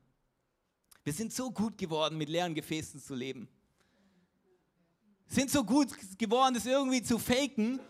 [1.03, 3.49] Wir sind so gut geworden, mit leeren Gefäßen zu leben.
[5.27, 7.81] Sind so gut geworden, das irgendwie zu faken,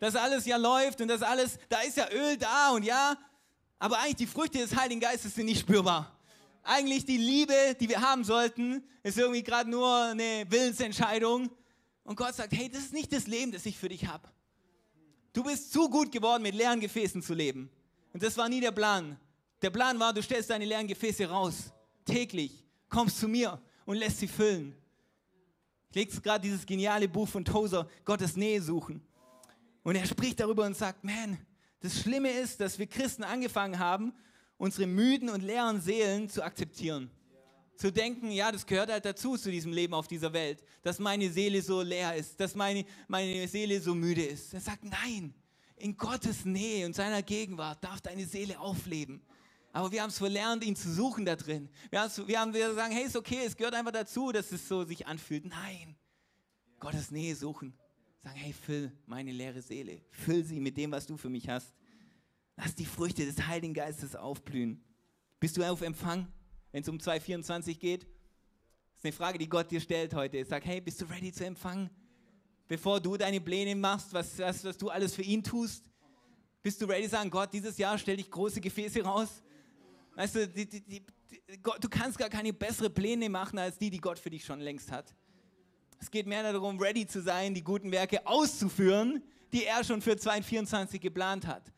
[0.00, 3.16] dass alles ja läuft und dass alles, da ist ja Öl da und ja,
[3.80, 6.14] aber eigentlich die Früchte des Heiligen Geistes sind nicht spürbar.
[6.62, 11.50] Eigentlich die Liebe, die wir haben sollten, ist irgendwie gerade nur eine Willensentscheidung.
[12.04, 14.28] Und Gott sagt, hey, das ist nicht das Leben, das ich für dich habe.
[15.32, 17.70] Du bist zu gut geworden, mit leeren Gefäßen zu leben.
[18.12, 19.18] Und das war nie der Plan.
[19.62, 21.72] Der Plan war, du stellst deine leeren Gefäße raus,
[22.04, 24.76] täglich, kommst zu mir und lässt sie füllen.
[25.88, 29.02] Ich lese gerade dieses geniale Buch von Tozer, Gottes Nähe suchen.
[29.82, 31.38] Und er spricht darüber und sagt, man,
[31.80, 34.12] das Schlimme ist, dass wir Christen angefangen haben,
[34.58, 37.10] unsere müden und leeren Seelen zu akzeptieren.
[37.76, 41.30] Zu denken, ja, das gehört halt dazu, zu diesem Leben auf dieser Welt, dass meine
[41.30, 44.52] Seele so leer ist, dass meine, meine Seele so müde ist.
[44.52, 45.32] Er sagt, nein,
[45.76, 49.22] in Gottes Nähe und seiner Gegenwart darf deine Seele aufleben.
[49.72, 51.70] Aber wir haben es verlernt, ihn zu suchen da drin.
[51.90, 54.84] Wir, wir haben wir sagen, hey, ist okay, es gehört einfach dazu, dass es so
[54.84, 55.46] sich anfühlt.
[55.46, 55.96] Nein,
[56.80, 57.72] Gottes Nähe suchen.
[58.22, 60.02] Sagen, hey, füll meine leere Seele.
[60.10, 61.74] Füll sie mit dem, was du für mich hast.
[62.56, 64.84] Lass die Früchte des Heiligen Geistes aufblühen.
[65.38, 66.26] Bist du auf Empfang,
[66.72, 68.02] wenn es um 2,24 geht?
[68.02, 70.44] Das ist eine Frage, die Gott dir stellt heute.
[70.44, 71.88] Sag, hey, bist du ready zu empfangen?
[72.68, 75.90] Bevor du deine Pläne machst, was, was, was du alles für ihn tust,
[76.62, 79.42] bist du ready zu sagen, Gott, dieses Jahr stell dich große Gefäße raus?
[80.14, 81.02] Weißt du, die, die, die,
[81.62, 84.60] Gott, du kannst gar keine bessere Pläne machen als die, die Gott für dich schon
[84.60, 85.14] längst hat.
[86.00, 90.16] Es geht mehr darum, ready zu sein, die guten Werke auszuführen, die er schon für
[90.16, 91.70] 2024 geplant hat.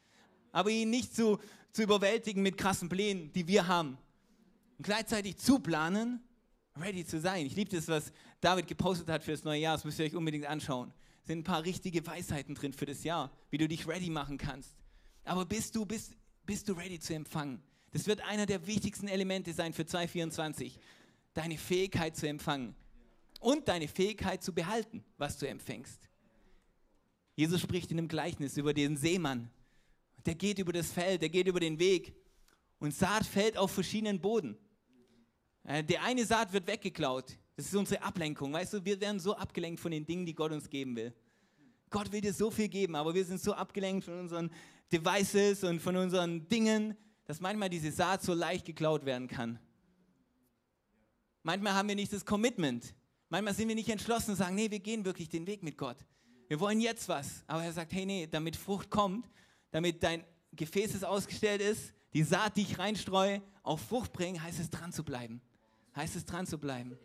[0.52, 1.38] Aber ihn nicht zu,
[1.72, 3.98] zu überwältigen mit krassen Plänen, die wir haben.
[4.78, 6.22] Und gleichzeitig zu planen,
[6.80, 7.46] ready zu sein.
[7.46, 9.74] Ich liebe das, was David gepostet hat für das neue Jahr.
[9.74, 10.94] Das müsst ihr euch unbedingt anschauen.
[11.22, 14.38] Es sind ein paar richtige Weisheiten drin für das Jahr, wie du dich ready machen
[14.38, 14.76] kannst.
[15.24, 16.12] Aber bist du, bist,
[16.46, 17.61] bist du ready zu empfangen?
[17.90, 20.78] Das wird einer der wichtigsten Elemente sein für 2024.
[21.35, 22.76] Deine Fähigkeit zu empfangen
[23.42, 26.09] und deine Fähigkeit zu behalten, was du empfängst.
[27.35, 29.50] Jesus spricht in einem Gleichnis über den Seemann.
[30.24, 32.14] Der geht über das Feld, der geht über den Weg
[32.78, 34.57] und Saat fällt auf verschiedenen Boden.
[35.64, 37.38] Äh, der eine Saat wird weggeklaut.
[37.57, 38.52] Das ist unsere Ablenkung.
[38.52, 41.14] Weißt du, wir werden so abgelenkt von den Dingen, die Gott uns geben will.
[41.90, 44.50] Gott will dir so viel geben, aber wir sind so abgelenkt von unseren
[44.90, 49.59] Devices und von unseren Dingen, dass manchmal diese Saat so leicht geklaut werden kann.
[51.42, 52.94] Manchmal haben wir nicht das Commitment.
[53.33, 55.97] Manchmal sind wir nicht entschlossen und sagen, nee, wir gehen wirklich den Weg mit Gott.
[56.49, 57.42] Wir wollen jetzt was.
[57.47, 59.27] Aber er sagt, hey, nee, damit Frucht kommt,
[59.71, 60.23] damit dein
[60.55, 65.03] Gefäß ausgestellt ist, die Saat, die ich reinstreue, auf Frucht bringen, heißt es dran zu
[65.03, 65.40] bleiben.
[65.97, 66.99] Heißt es dran zu bleiben.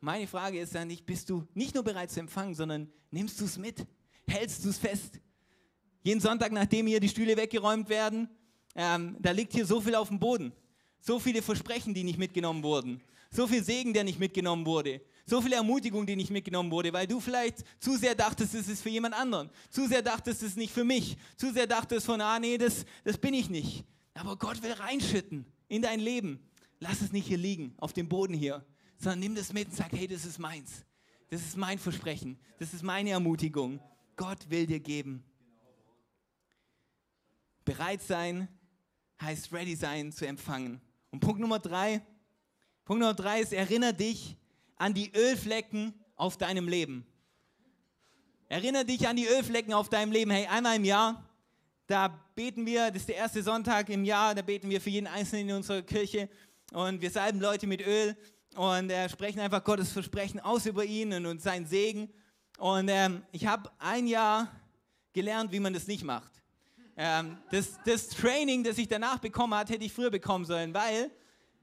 [0.00, 3.44] Meine Frage ist dann nicht, bist du nicht nur bereit zu empfangen, sondern nimmst du
[3.44, 3.86] es mit?
[4.28, 5.20] Hältst du es fest?
[6.02, 8.30] Jeden Sonntag, nachdem hier die Stühle weggeräumt werden,
[8.74, 10.54] ähm, da liegt hier so viel auf dem Boden.
[11.02, 13.02] So viele Versprechen, die nicht mitgenommen wurden.
[13.30, 15.02] So viel Segen, der nicht mitgenommen wurde.
[15.30, 18.82] So viel Ermutigung, die nicht mitgenommen wurde, weil du vielleicht zu sehr dachtest, es ist
[18.82, 19.48] für jemand anderen.
[19.68, 21.16] Zu sehr dachtest, es ist nicht für mich.
[21.36, 23.84] Zu sehr dachtest von, ah nee, das, das bin ich nicht.
[24.14, 26.40] Aber Gott will reinschütten in dein Leben.
[26.80, 28.66] Lass es nicht hier liegen, auf dem Boden hier,
[28.96, 30.84] sondern nimm das mit und sag, hey, das ist meins.
[31.28, 32.36] Das ist mein Versprechen.
[32.58, 33.78] Das ist meine Ermutigung.
[34.16, 35.22] Gott will dir geben.
[37.64, 38.48] Bereit sein
[39.22, 40.80] heißt ready sein zu empfangen.
[41.12, 42.02] Und Punkt Nummer drei,
[42.84, 44.36] Punkt Nummer drei ist, erinnere dich
[44.80, 47.06] an die Ölflecken auf deinem Leben.
[48.48, 50.30] Erinnere dich an die Ölflecken auf deinem Leben.
[50.30, 51.22] Hey, einmal im Jahr,
[51.86, 55.06] da beten wir, das ist der erste Sonntag im Jahr, da beten wir für jeden
[55.06, 56.30] Einzelnen in unserer Kirche
[56.72, 58.16] und wir salben Leute mit Öl
[58.56, 62.08] und äh, sprechen einfach Gottes Versprechen aus über ihn und, und seinen Segen.
[62.56, 64.50] Und ähm, ich habe ein Jahr
[65.12, 66.32] gelernt, wie man das nicht macht.
[66.96, 71.10] Ähm, das, das Training, das ich danach bekommen habe, hätte ich früher bekommen sollen, weil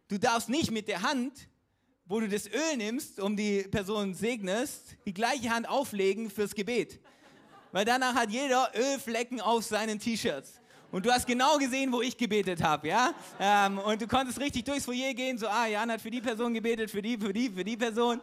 [0.08, 1.50] du darfst nicht mit der Hand,
[2.08, 7.00] wo du das Öl nimmst, um die Person segnest, die gleiche Hand auflegen fürs Gebet.
[7.72, 10.62] Weil danach hat jeder Ölflecken auf seinen T-Shirts.
[10.90, 13.14] Und du hast genau gesehen, wo ich gebetet habe, ja?
[13.40, 16.54] Ähm, und du konntest richtig durchs Foyer gehen, so, ah, Jan hat für die Person
[16.54, 18.22] gebetet, für die, für die, für die Person.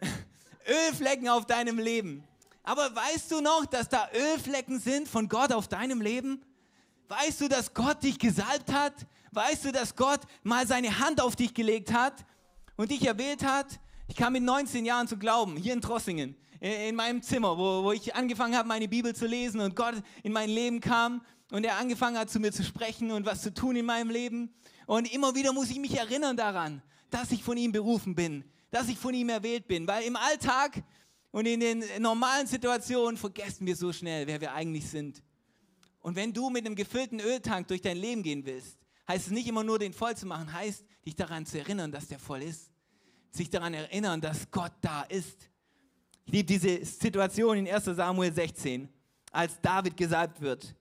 [0.66, 2.24] Ölflecken auf deinem Leben.
[2.64, 6.42] Aber weißt du noch, dass da Ölflecken sind von Gott auf deinem Leben?
[7.06, 8.94] Weißt du, dass Gott dich gesalbt hat?
[9.30, 12.26] Weißt du, dass Gott mal seine Hand auf dich gelegt hat
[12.78, 13.78] und dich erwählt hat?
[14.06, 17.92] Ich kam mit 19 Jahren zu glauben, hier in Trossingen, in meinem Zimmer, wo, wo
[17.92, 21.76] ich angefangen habe, meine Bibel zu lesen und Gott in mein Leben kam und er
[21.76, 24.54] angefangen hat, zu mir zu sprechen und was zu tun in meinem Leben.
[24.86, 28.88] Und immer wieder muss ich mich erinnern daran, dass ich von ihm berufen bin, dass
[28.88, 30.82] ich von ihm erwählt bin, weil im Alltag
[31.30, 35.22] und in den normalen Situationen vergessen wir so schnell, wer wir eigentlich sind.
[36.00, 39.48] Und wenn du mit einem gefüllten Öltank durch dein Leben gehen willst, heißt es nicht
[39.48, 42.70] immer nur, den voll zu machen, heißt, dich daran zu erinnern, dass der voll ist.
[43.30, 45.48] Sich daran erinnern, dass Gott da ist.
[46.26, 48.88] Ich liebe diese Situation in 1 Samuel 16,
[49.32, 50.74] als David gesalbt wird.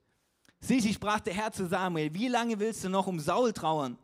[0.59, 3.97] Sieh, sprach der Herr zu Samuel, wie lange willst du noch um Saul trauern?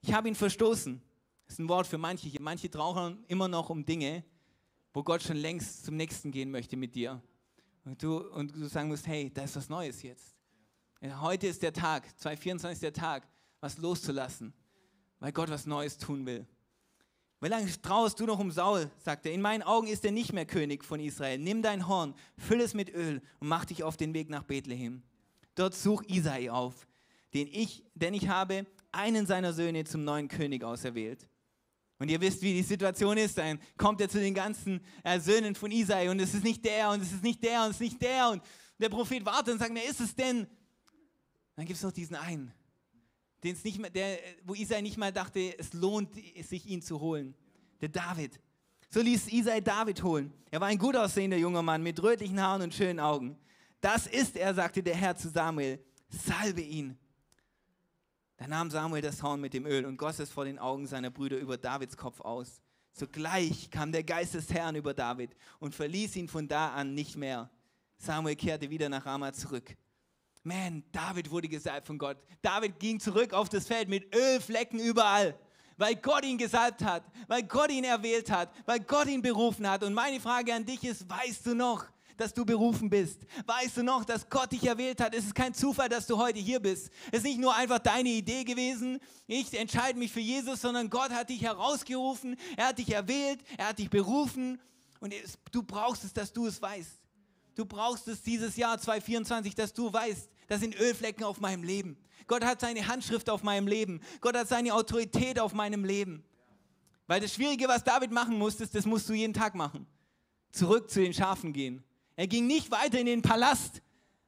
[0.00, 1.00] Ich habe ihn verstoßen.
[1.46, 2.30] Das ist ein Wort für manche.
[2.40, 4.24] Manche trauern immer noch um Dinge,
[4.92, 7.22] wo Gott schon längst zum Nächsten gehen möchte mit dir.
[7.84, 10.36] Und du, und du sagen musst, hey, da ist was Neues jetzt.
[11.20, 13.28] Heute ist der Tag, 2024 ist der Tag,
[13.60, 14.52] was loszulassen,
[15.20, 16.46] weil Gott was Neues tun will.
[17.42, 18.90] Wie lange trauerst du noch um Saul?
[18.98, 19.32] sagt er.
[19.32, 21.38] In meinen Augen ist er nicht mehr König von Israel.
[21.38, 25.02] Nimm dein Horn, füll es mit Öl und mach dich auf den Weg nach Bethlehem.
[25.54, 26.86] Dort such Isai auf,
[27.32, 31.28] den ich, denn ich habe einen seiner Söhne zum neuen König auserwählt.
[31.98, 33.36] Und ihr wisst, wie die Situation ist.
[33.36, 36.90] Dann kommt er zu den ganzen äh, Söhnen von Isai und es ist nicht der
[36.90, 38.30] und es ist nicht der und es ist nicht der.
[38.30, 38.42] Und
[38.78, 40.46] der Prophet wartet und sagt, wer ist es denn?
[41.56, 42.52] Dann gibt es noch diesen einen,
[43.42, 47.34] den's nicht mehr, der, wo Isai nicht mal dachte, es lohnt sich, ihn zu holen.
[47.80, 48.38] Der David.
[48.88, 50.32] So ließ Isai David holen.
[50.50, 53.38] Er war ein gut aussehender junger Mann mit rötlichen Haaren und schönen Augen.
[53.80, 55.78] Das ist er, sagte der Herr zu Samuel.
[56.08, 56.98] Salbe ihn.
[58.36, 61.10] Da nahm Samuel das Horn mit dem Öl und goss es vor den Augen seiner
[61.10, 62.60] Brüder über Davids Kopf aus.
[62.92, 67.16] Sogleich kam der Geist des Herrn über David und verließ ihn von da an nicht
[67.16, 67.50] mehr.
[67.98, 69.76] Samuel kehrte wieder nach Rama zurück.
[70.42, 72.16] Man, David wurde gesalbt von Gott.
[72.40, 75.38] David ging zurück auf das Feld mit Ölflecken überall,
[75.76, 79.84] weil Gott ihn gesalbt hat, weil Gott ihn erwählt hat, weil Gott ihn berufen hat.
[79.84, 81.84] Und meine Frage an dich ist, weißt du noch,
[82.16, 83.20] dass du berufen bist?
[83.46, 85.14] Weißt du noch, dass Gott dich erwählt hat?
[85.14, 86.90] Es ist kein Zufall, dass du heute hier bist.
[87.10, 91.10] Es ist nicht nur einfach deine Idee gewesen, ich entscheide mich für Jesus, sondern Gott
[91.10, 94.60] hat dich herausgerufen, er hat dich erwählt, er hat dich berufen
[95.00, 95.14] und
[95.52, 97.00] du brauchst es, dass du es weißt.
[97.54, 101.96] Du brauchst es dieses Jahr 2024, dass du weißt, das sind Ölflecken auf meinem Leben.
[102.26, 104.00] Gott hat seine Handschrift auf meinem Leben.
[104.20, 106.24] Gott hat seine Autorität auf meinem Leben.
[107.06, 109.86] Weil das Schwierige, was David machen musste, das musst du jeden Tag machen.
[110.52, 111.82] Zurück zu den Schafen gehen.
[112.16, 113.82] Er ging nicht weiter in den Palast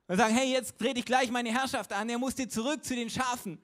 [0.09, 2.09] und sagen, hey, jetzt trete ich gleich meine Herrschaft an.
[2.09, 3.59] Er musste zurück zu den Schafen.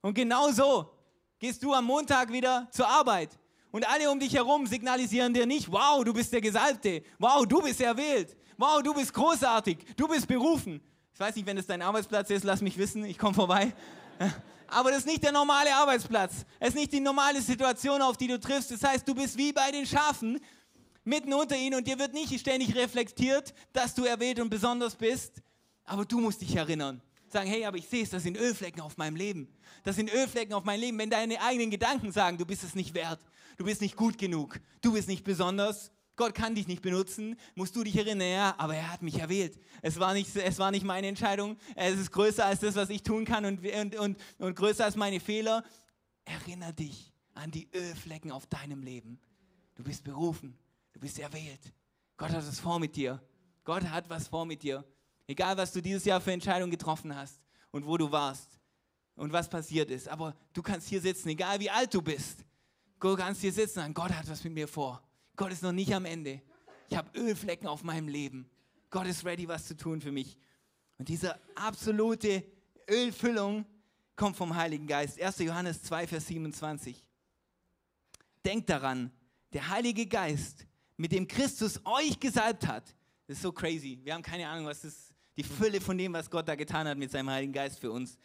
[0.00, 0.90] Und genau so
[1.38, 3.30] gehst du am Montag wieder zur Arbeit.
[3.70, 7.60] Und alle um dich herum signalisieren dir nicht, wow, du bist der Gesalbte, wow, du
[7.60, 10.82] bist erwählt, wow, du bist großartig, du bist berufen.
[11.14, 13.72] Ich weiß nicht, wenn es dein Arbeitsplatz ist, lass mich wissen, ich komme vorbei.
[14.68, 16.44] Aber das ist nicht der normale Arbeitsplatz.
[16.60, 18.70] Es ist nicht die normale Situation, auf die du triffst.
[18.70, 20.38] Das heißt, du bist wie bei den Schafen,
[21.04, 25.40] mitten unter ihnen und dir wird nicht ständig reflektiert, dass du erwählt und besonders bist.
[25.86, 27.00] Aber du musst dich erinnern.
[27.30, 29.48] Sagen, hey, aber ich sehe es, das sind Ölflecken auf meinem Leben.
[29.84, 30.98] Das sind Ölflecken auf meinem Leben.
[30.98, 33.20] Wenn deine eigenen Gedanken sagen, du bist es nicht wert,
[33.56, 37.74] du bist nicht gut genug, du bist nicht besonders, Gott kann dich nicht benutzen, musst
[37.74, 39.58] du dich erinnern, ja, aber er hat mich erwählt.
[39.80, 43.02] Es war nicht, es war nicht meine Entscheidung, es ist größer als das, was ich
[43.02, 45.64] tun kann und, und, und, und größer als meine Fehler.
[46.24, 49.20] Erinnere dich an die Ölflecken auf deinem Leben.
[49.76, 50.58] Du bist berufen,
[50.92, 51.72] du bist erwählt.
[52.16, 53.22] Gott hat was vor mit dir.
[53.64, 54.84] Gott hat was vor mit dir.
[55.28, 58.58] Egal, was du dieses Jahr für Entscheidungen getroffen hast und wo du warst
[59.14, 60.08] und was passiert ist.
[60.08, 62.44] Aber du kannst hier sitzen, egal wie alt du bist.
[62.98, 65.07] Du kannst hier sitzen und Gott hat was mit mir vor.
[65.38, 66.42] Gott ist noch nicht am Ende.
[66.90, 68.50] Ich habe Ölflecken auf meinem Leben.
[68.90, 70.36] Gott ist ready, was zu tun für mich.
[70.98, 72.42] Und diese absolute
[72.90, 73.64] Ölfüllung
[74.16, 75.20] kommt vom Heiligen Geist.
[75.20, 75.38] 1.
[75.38, 77.04] Johannes 2, Vers 27.
[78.44, 79.12] Denkt daran,
[79.52, 82.96] der Heilige Geist, mit dem Christus euch gesalbt hat,
[83.28, 84.00] das ist so crazy.
[84.02, 86.98] Wir haben keine Ahnung, was ist die Fülle von dem, was Gott da getan hat
[86.98, 88.18] mit seinem Heiligen Geist für uns,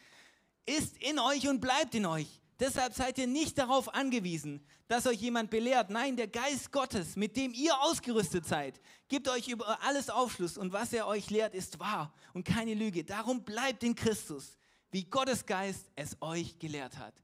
[0.65, 2.41] ist in euch und bleibt in euch.
[2.59, 5.89] Deshalb seid ihr nicht darauf angewiesen, dass euch jemand belehrt.
[5.89, 10.71] Nein, der Geist Gottes, mit dem ihr ausgerüstet seid, gibt euch über alles Aufschluss und
[10.71, 13.03] was er euch lehrt, ist wahr und keine Lüge.
[13.03, 14.57] Darum bleibt in Christus,
[14.91, 17.15] wie Gottes Geist es euch gelehrt hat.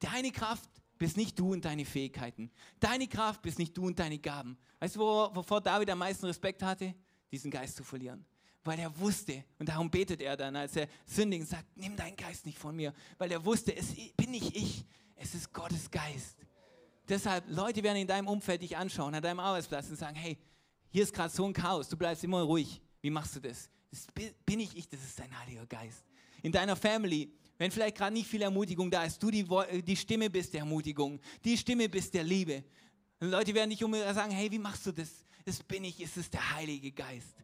[0.00, 0.68] Deine Kraft
[0.98, 2.50] bist nicht du und deine Fähigkeiten.
[2.80, 4.58] Deine Kraft bist nicht du und deine Gaben.
[4.80, 6.94] Weißt du, wovor David am meisten Respekt hatte?
[7.30, 8.24] Diesen Geist zu verlieren
[8.64, 12.46] weil er wusste, und darum betet er dann, als er sündigt, sagt, nimm deinen Geist
[12.46, 14.84] nicht von mir, weil er wusste, es bin nicht ich,
[15.16, 16.36] es ist Gottes Geist.
[17.08, 20.36] Deshalb, Leute werden in deinem Umfeld dich anschauen, an deinem Arbeitsplatz und sagen, hey,
[20.90, 22.80] hier ist gerade so ein Chaos, du bleibst immer ruhig.
[23.00, 23.70] Wie machst du das?
[23.90, 24.06] Das
[24.44, 26.04] bin ich ich, das ist dein Heiliger Geist.
[26.42, 29.46] In deiner Family, wenn vielleicht gerade nicht viel Ermutigung da ist, du die,
[29.82, 32.64] die Stimme bist der Ermutigung, die Stimme bist der Liebe.
[33.20, 35.24] Und Leute werden dich um sagen, hey, wie machst du das?
[35.44, 37.34] Das bin ich, es ist der Heilige Geist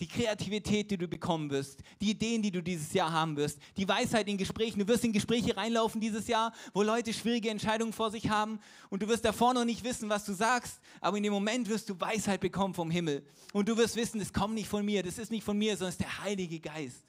[0.00, 3.88] die Kreativität, die du bekommen wirst, die Ideen, die du dieses Jahr haben wirst, die
[3.88, 4.78] Weisheit in Gesprächen.
[4.78, 9.02] Du wirst in Gespräche reinlaufen dieses Jahr, wo Leute schwierige Entscheidungen vor sich haben und
[9.02, 12.00] du wirst davor noch nicht wissen, was du sagst, aber in dem Moment wirst du
[12.00, 15.32] Weisheit bekommen vom Himmel und du wirst wissen, das kommt nicht von mir, das ist
[15.32, 17.04] nicht von mir, sondern es ist der Heilige Geist.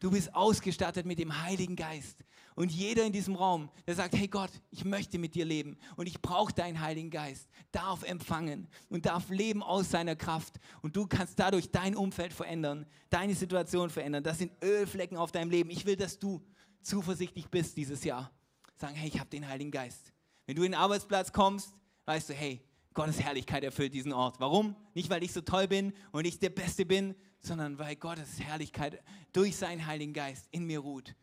[0.00, 2.24] Du bist ausgestattet mit dem Heiligen Geist.
[2.56, 6.06] Und jeder in diesem Raum, der sagt, hey Gott, ich möchte mit dir leben und
[6.06, 10.60] ich brauche deinen Heiligen Geist, darf empfangen und darf leben aus seiner Kraft.
[10.80, 14.22] Und du kannst dadurch dein Umfeld verändern, deine Situation verändern.
[14.22, 15.70] Das sind Ölflecken auf deinem Leben.
[15.70, 16.40] Ich will, dass du
[16.80, 18.30] zuversichtlich bist dieses Jahr.
[18.76, 20.12] Sagen, hey, ich habe den Heiligen Geist.
[20.46, 22.62] Wenn du in den Arbeitsplatz kommst, weißt du, hey,
[22.92, 24.38] Gottes Herrlichkeit erfüllt diesen Ort.
[24.38, 24.76] Warum?
[24.94, 29.02] Nicht, weil ich so toll bin und ich der Beste bin, sondern weil Gottes Herrlichkeit
[29.32, 31.16] durch seinen Heiligen Geist in mir ruht.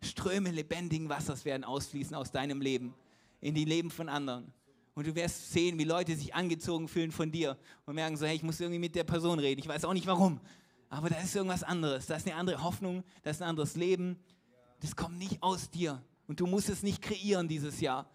[0.00, 2.94] Ströme lebendigen Wassers werden ausfließen aus deinem Leben
[3.40, 4.52] in die Leben von anderen.
[4.94, 8.34] Und du wirst sehen, wie Leute sich angezogen fühlen von dir und merken so, hey,
[8.34, 9.60] ich muss irgendwie mit der Person reden.
[9.60, 10.40] Ich weiß auch nicht warum,
[10.88, 12.06] aber da ist irgendwas anderes.
[12.06, 14.18] Da ist eine andere Hoffnung, da ist ein anderes Leben.
[14.80, 16.02] Das kommt nicht aus dir.
[16.26, 18.10] Und du musst es nicht kreieren dieses Jahr.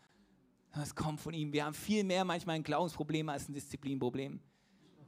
[0.74, 1.54] Das kommt von ihm.
[1.54, 4.40] Wir haben viel mehr manchmal ein Glaubensproblem als ein Disziplinproblem.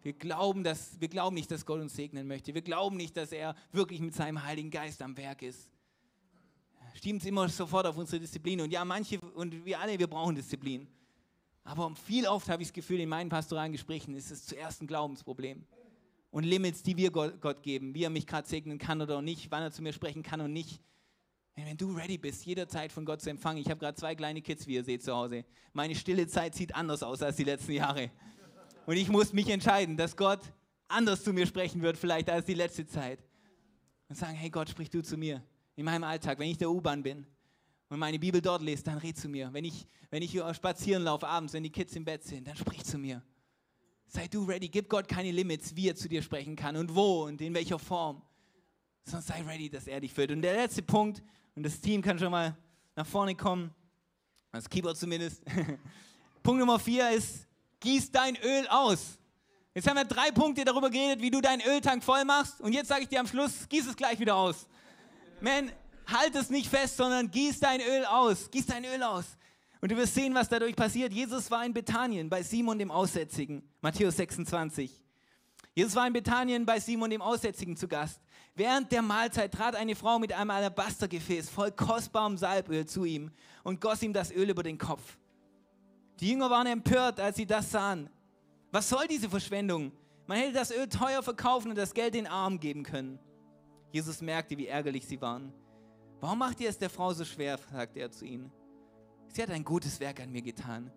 [0.01, 2.53] Wir glauben, dass, wir glauben nicht, dass Gott uns segnen möchte.
[2.53, 5.71] Wir glauben nicht, dass er wirklich mit seinem Heiligen Geist am Werk ist.
[6.95, 8.61] Stimmt es immer sofort auf unsere Disziplin.
[8.61, 10.87] Und ja, manche und wir alle, wir brauchen Disziplin.
[11.63, 14.87] Aber viel oft habe ich das Gefühl, in meinen pastoralen Gesprächen ist es zuerst ein
[14.87, 15.63] Glaubensproblem.
[16.31, 19.63] Und Limits, die wir Gott geben, wie er mich gerade segnen kann oder nicht, wann
[19.63, 20.81] er zu mir sprechen kann und nicht.
[21.55, 23.61] Wenn du ready bist, jederzeit von Gott zu empfangen.
[23.61, 25.45] Ich habe gerade zwei kleine Kids, wie ihr seht, zu Hause.
[25.71, 28.11] Meine stille Zeit sieht anders aus als die letzten Jahre.
[28.85, 30.41] Und ich muss mich entscheiden, dass Gott
[30.89, 33.23] anders zu mir sprechen wird, vielleicht als die letzte Zeit.
[34.09, 35.41] Und sagen, hey Gott, sprich du zu mir
[35.75, 37.25] in meinem Alltag, wenn ich der U-Bahn bin
[37.89, 39.51] und meine Bibel dort lese, dann red zu mir.
[39.53, 42.83] Wenn ich, wenn ich spazieren laufe abends, wenn die Kids im Bett sind, dann sprich
[42.83, 43.21] zu mir.
[44.07, 47.25] Sei du ready, gib Gott keine Limits, wie er zu dir sprechen kann und wo
[47.25, 48.21] und in welcher Form.
[49.03, 50.31] Sondern sei ready, dass er dich führt.
[50.31, 51.21] Und der letzte Punkt,
[51.55, 52.55] und das Team kann schon mal
[52.95, 53.73] nach vorne kommen,
[54.51, 55.43] das Keyboard zumindest.
[56.43, 57.47] Punkt Nummer vier ist,
[57.79, 59.17] gieß dein Öl aus.
[59.73, 62.61] Jetzt haben wir drei Punkte darüber geredet, wie du deinen Öltank voll machst.
[62.61, 64.67] Und jetzt sage ich dir am Schluss, gieß es gleich wieder aus.
[65.45, 65.71] Man,
[66.07, 68.49] halt es nicht fest, sondern gieß dein Öl aus.
[68.49, 69.37] Gieß dein Öl aus.
[69.79, 71.13] Und du wirst sehen, was dadurch passiert.
[71.13, 73.61] Jesus war in Bethanien bei Simon dem Aussätzigen.
[73.79, 74.89] Matthäus 26.
[75.75, 78.19] Jesus war in Bethanien bei Simon dem Aussätzigen zu Gast.
[78.55, 83.29] Während der Mahlzeit trat eine Frau mit einem Alabastergefäß voll kostbarem Salböl zu ihm
[83.63, 85.19] und goss ihm das Öl über den Kopf.
[86.21, 88.09] Die Jünger waren empört, als sie das sahen.
[88.71, 89.91] Was soll diese Verschwendung?
[90.25, 93.19] Man hätte das Öl teuer verkaufen und das Geld den Armen geben können.
[93.95, 95.53] Jesus merkte, wie ärgerlich sie waren.
[96.19, 97.57] Warum macht ihr es der Frau so schwer?
[97.71, 98.51] sagte er zu ihnen.
[99.29, 100.91] Sie hat ein gutes Werk an mir getan.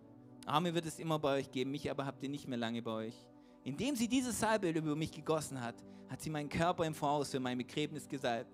[0.45, 2.91] Arme wird es immer bei euch geben, mich aber habt ihr nicht mehr lange bei
[2.91, 3.15] euch.
[3.63, 5.75] Indem sie dieses Salböl über mich gegossen hat,
[6.09, 8.51] hat sie meinen Körper im Voraus für mein Begräbnis gesalbt.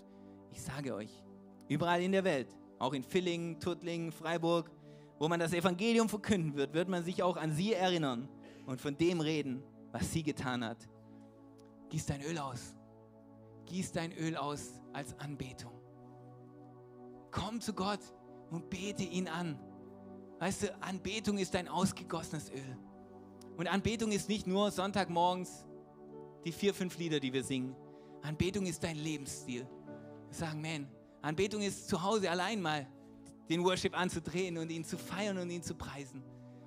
[0.51, 1.23] Ich sage euch,
[1.67, 4.69] überall in der Welt, auch in Villingen, Tuttlingen, Freiburg,
[5.17, 8.29] wo man das Evangelium verkünden wird, wird man sich auch an sie erinnern
[8.67, 10.87] und von dem reden, was sie getan hat.
[11.89, 12.74] Gieß dein Öl aus.
[13.65, 15.73] Gieß dein Öl aus als Anbetung.
[17.31, 17.99] Komm zu Gott
[18.51, 19.59] und bete ihn an.
[20.39, 22.77] Weißt du, Anbetung ist dein ausgegossenes Öl.
[23.57, 25.65] Und Anbetung ist nicht nur Sonntagmorgens
[26.43, 27.75] die vier, fünf Lieder, die wir singen.
[28.21, 29.67] Anbetung ist dein Lebensstil.
[30.29, 30.87] Wir sagen, man,
[31.21, 32.87] Anbetung ist zu Hause allein mal
[33.49, 36.23] den Worship anzudrehen und ihn zu feiern und ihn zu preisen.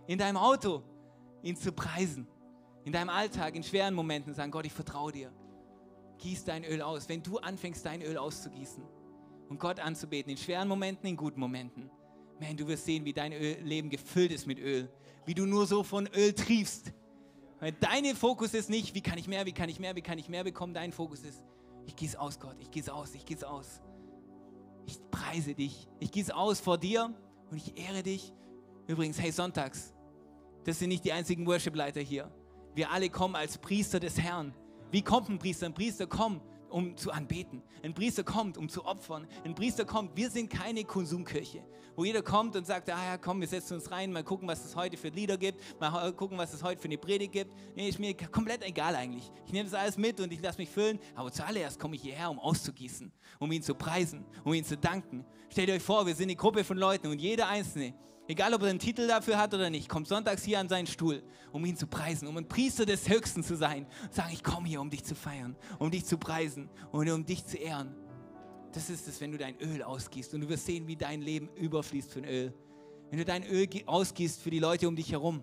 [0.07, 0.82] In deinem Auto,
[1.42, 2.26] ihn zu preisen.
[2.84, 5.32] In deinem Alltag, in schweren Momenten sagen, Gott, ich vertraue dir.
[6.19, 7.09] Gieß dein Öl aus.
[7.09, 8.83] Wenn du anfängst, dein Öl auszugießen
[9.49, 11.91] und Gott anzubeten, in schweren Momenten, in guten Momenten,
[12.41, 14.89] man, du wirst sehen, wie dein Öl, Leben gefüllt ist mit Öl.
[15.27, 16.93] Wie du nur so von Öl triefst.
[17.61, 20.19] Weil dein Fokus ist nicht, wie kann ich mehr, wie kann ich mehr, wie kann
[20.19, 20.75] ich mehr bekommen.
[20.75, 21.43] Dein Fokus ist,
[21.87, 23.83] ich gieße aus, Gott, ich gieße aus, ich gieße aus.
[24.87, 25.89] Ich preise dich.
[26.01, 27.14] Ich gieße aus vor dir
[27.51, 28.33] und ich ehre dich.
[28.87, 29.93] Übrigens, hey, sonntags,
[30.64, 32.31] das sind nicht die einzigen Worship-Leiter hier.
[32.75, 34.55] Wir alle kommen als Priester des Herrn.
[34.91, 35.66] Wie kommt ein Priester?
[35.66, 37.62] Ein Priester kommt, um zu anbeten.
[37.82, 39.26] Ein Priester kommt, um zu opfern.
[39.45, 41.62] Ein Priester kommt, wir sind keine Konsumkirche,
[41.95, 44.64] wo jeder kommt und sagt, ah ja, komm, wir setzen uns rein, mal gucken, was
[44.64, 47.55] es heute für Lieder gibt, mal gucken, was es heute für eine Predigt gibt.
[47.76, 49.30] Nee, ist mir komplett egal eigentlich.
[49.47, 52.30] Ich nehme das alles mit und ich lasse mich füllen, aber zuallererst komme ich hierher,
[52.30, 55.24] um auszugießen, um ihn zu preisen, um ihn zu danken.
[55.51, 57.95] Stellt euch vor, wir sind eine Gruppe von Leuten und jeder Einzelne
[58.29, 61.22] egal ob er einen Titel dafür hat oder nicht, kommt sonntags hier an seinen Stuhl,
[61.51, 63.87] um ihn zu preisen, um ein Priester des Höchsten zu sein.
[64.03, 67.26] Und sagen, ich komme hier, um dich zu feiern, um dich zu preisen und um
[67.26, 67.97] dich zu ehren.
[68.72, 71.49] Das ist es, wenn du dein Öl ausgießt und du wirst sehen, wie dein Leben
[71.57, 72.55] überfließt von Öl.
[73.11, 75.43] Wenn du dein Öl ausgießt für die Leute um dich herum,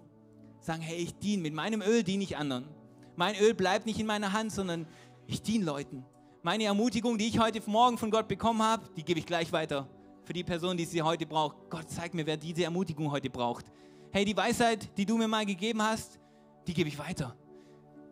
[0.62, 2.70] sagen, hey, ich diene, mit meinem Öl diene ich anderen.
[3.16, 4.88] Mein Öl bleibt nicht in meiner Hand, sondern
[5.26, 6.06] ich diene Leuten.
[6.44, 9.90] Meine Ermutigung, die ich heute Morgen von Gott bekommen habe, die gebe ich gleich weiter
[10.26, 11.70] für die Person, die sie heute braucht.
[11.70, 13.66] Gott, zeig mir, wer diese Ermutigung heute braucht.
[14.12, 16.20] Hey, die Weisheit, die du mir mal gegeben hast,
[16.68, 17.36] die gebe ich weiter.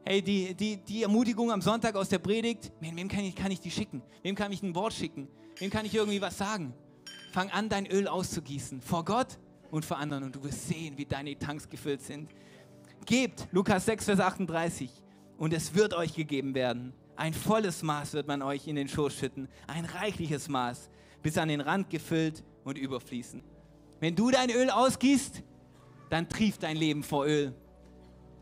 [0.06, 3.60] Hey, die, die, die Ermutigung am Sonntag aus der Predigt, wem kann ich, kann ich
[3.60, 4.04] die schicken?
[4.22, 5.28] Wem kann ich ein Wort schicken?
[5.58, 6.74] Wem kann ich irgendwie was sagen?
[7.32, 8.82] Fang an, dein Öl auszugießen.
[8.82, 9.40] Vor Gott
[9.72, 10.24] und vor anderen.
[10.24, 12.30] Und du wirst sehen, wie deine Tanks gefüllt sind.
[13.06, 14.92] Gebt, Lukas 6, Vers 38.
[15.38, 16.94] Und es wird euch gegeben werden.
[17.16, 19.48] Ein volles Maß wird man euch in den Schoß schütten.
[19.68, 20.90] Ein reichliches Maß
[21.24, 23.42] bis an den Rand gefüllt und überfließen.
[24.00, 25.42] Wenn du dein Öl ausgießt,
[26.10, 27.54] dann trieft dein Leben vor Öl.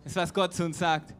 [0.04, 1.14] Das ist, was Gott zu uns sagt.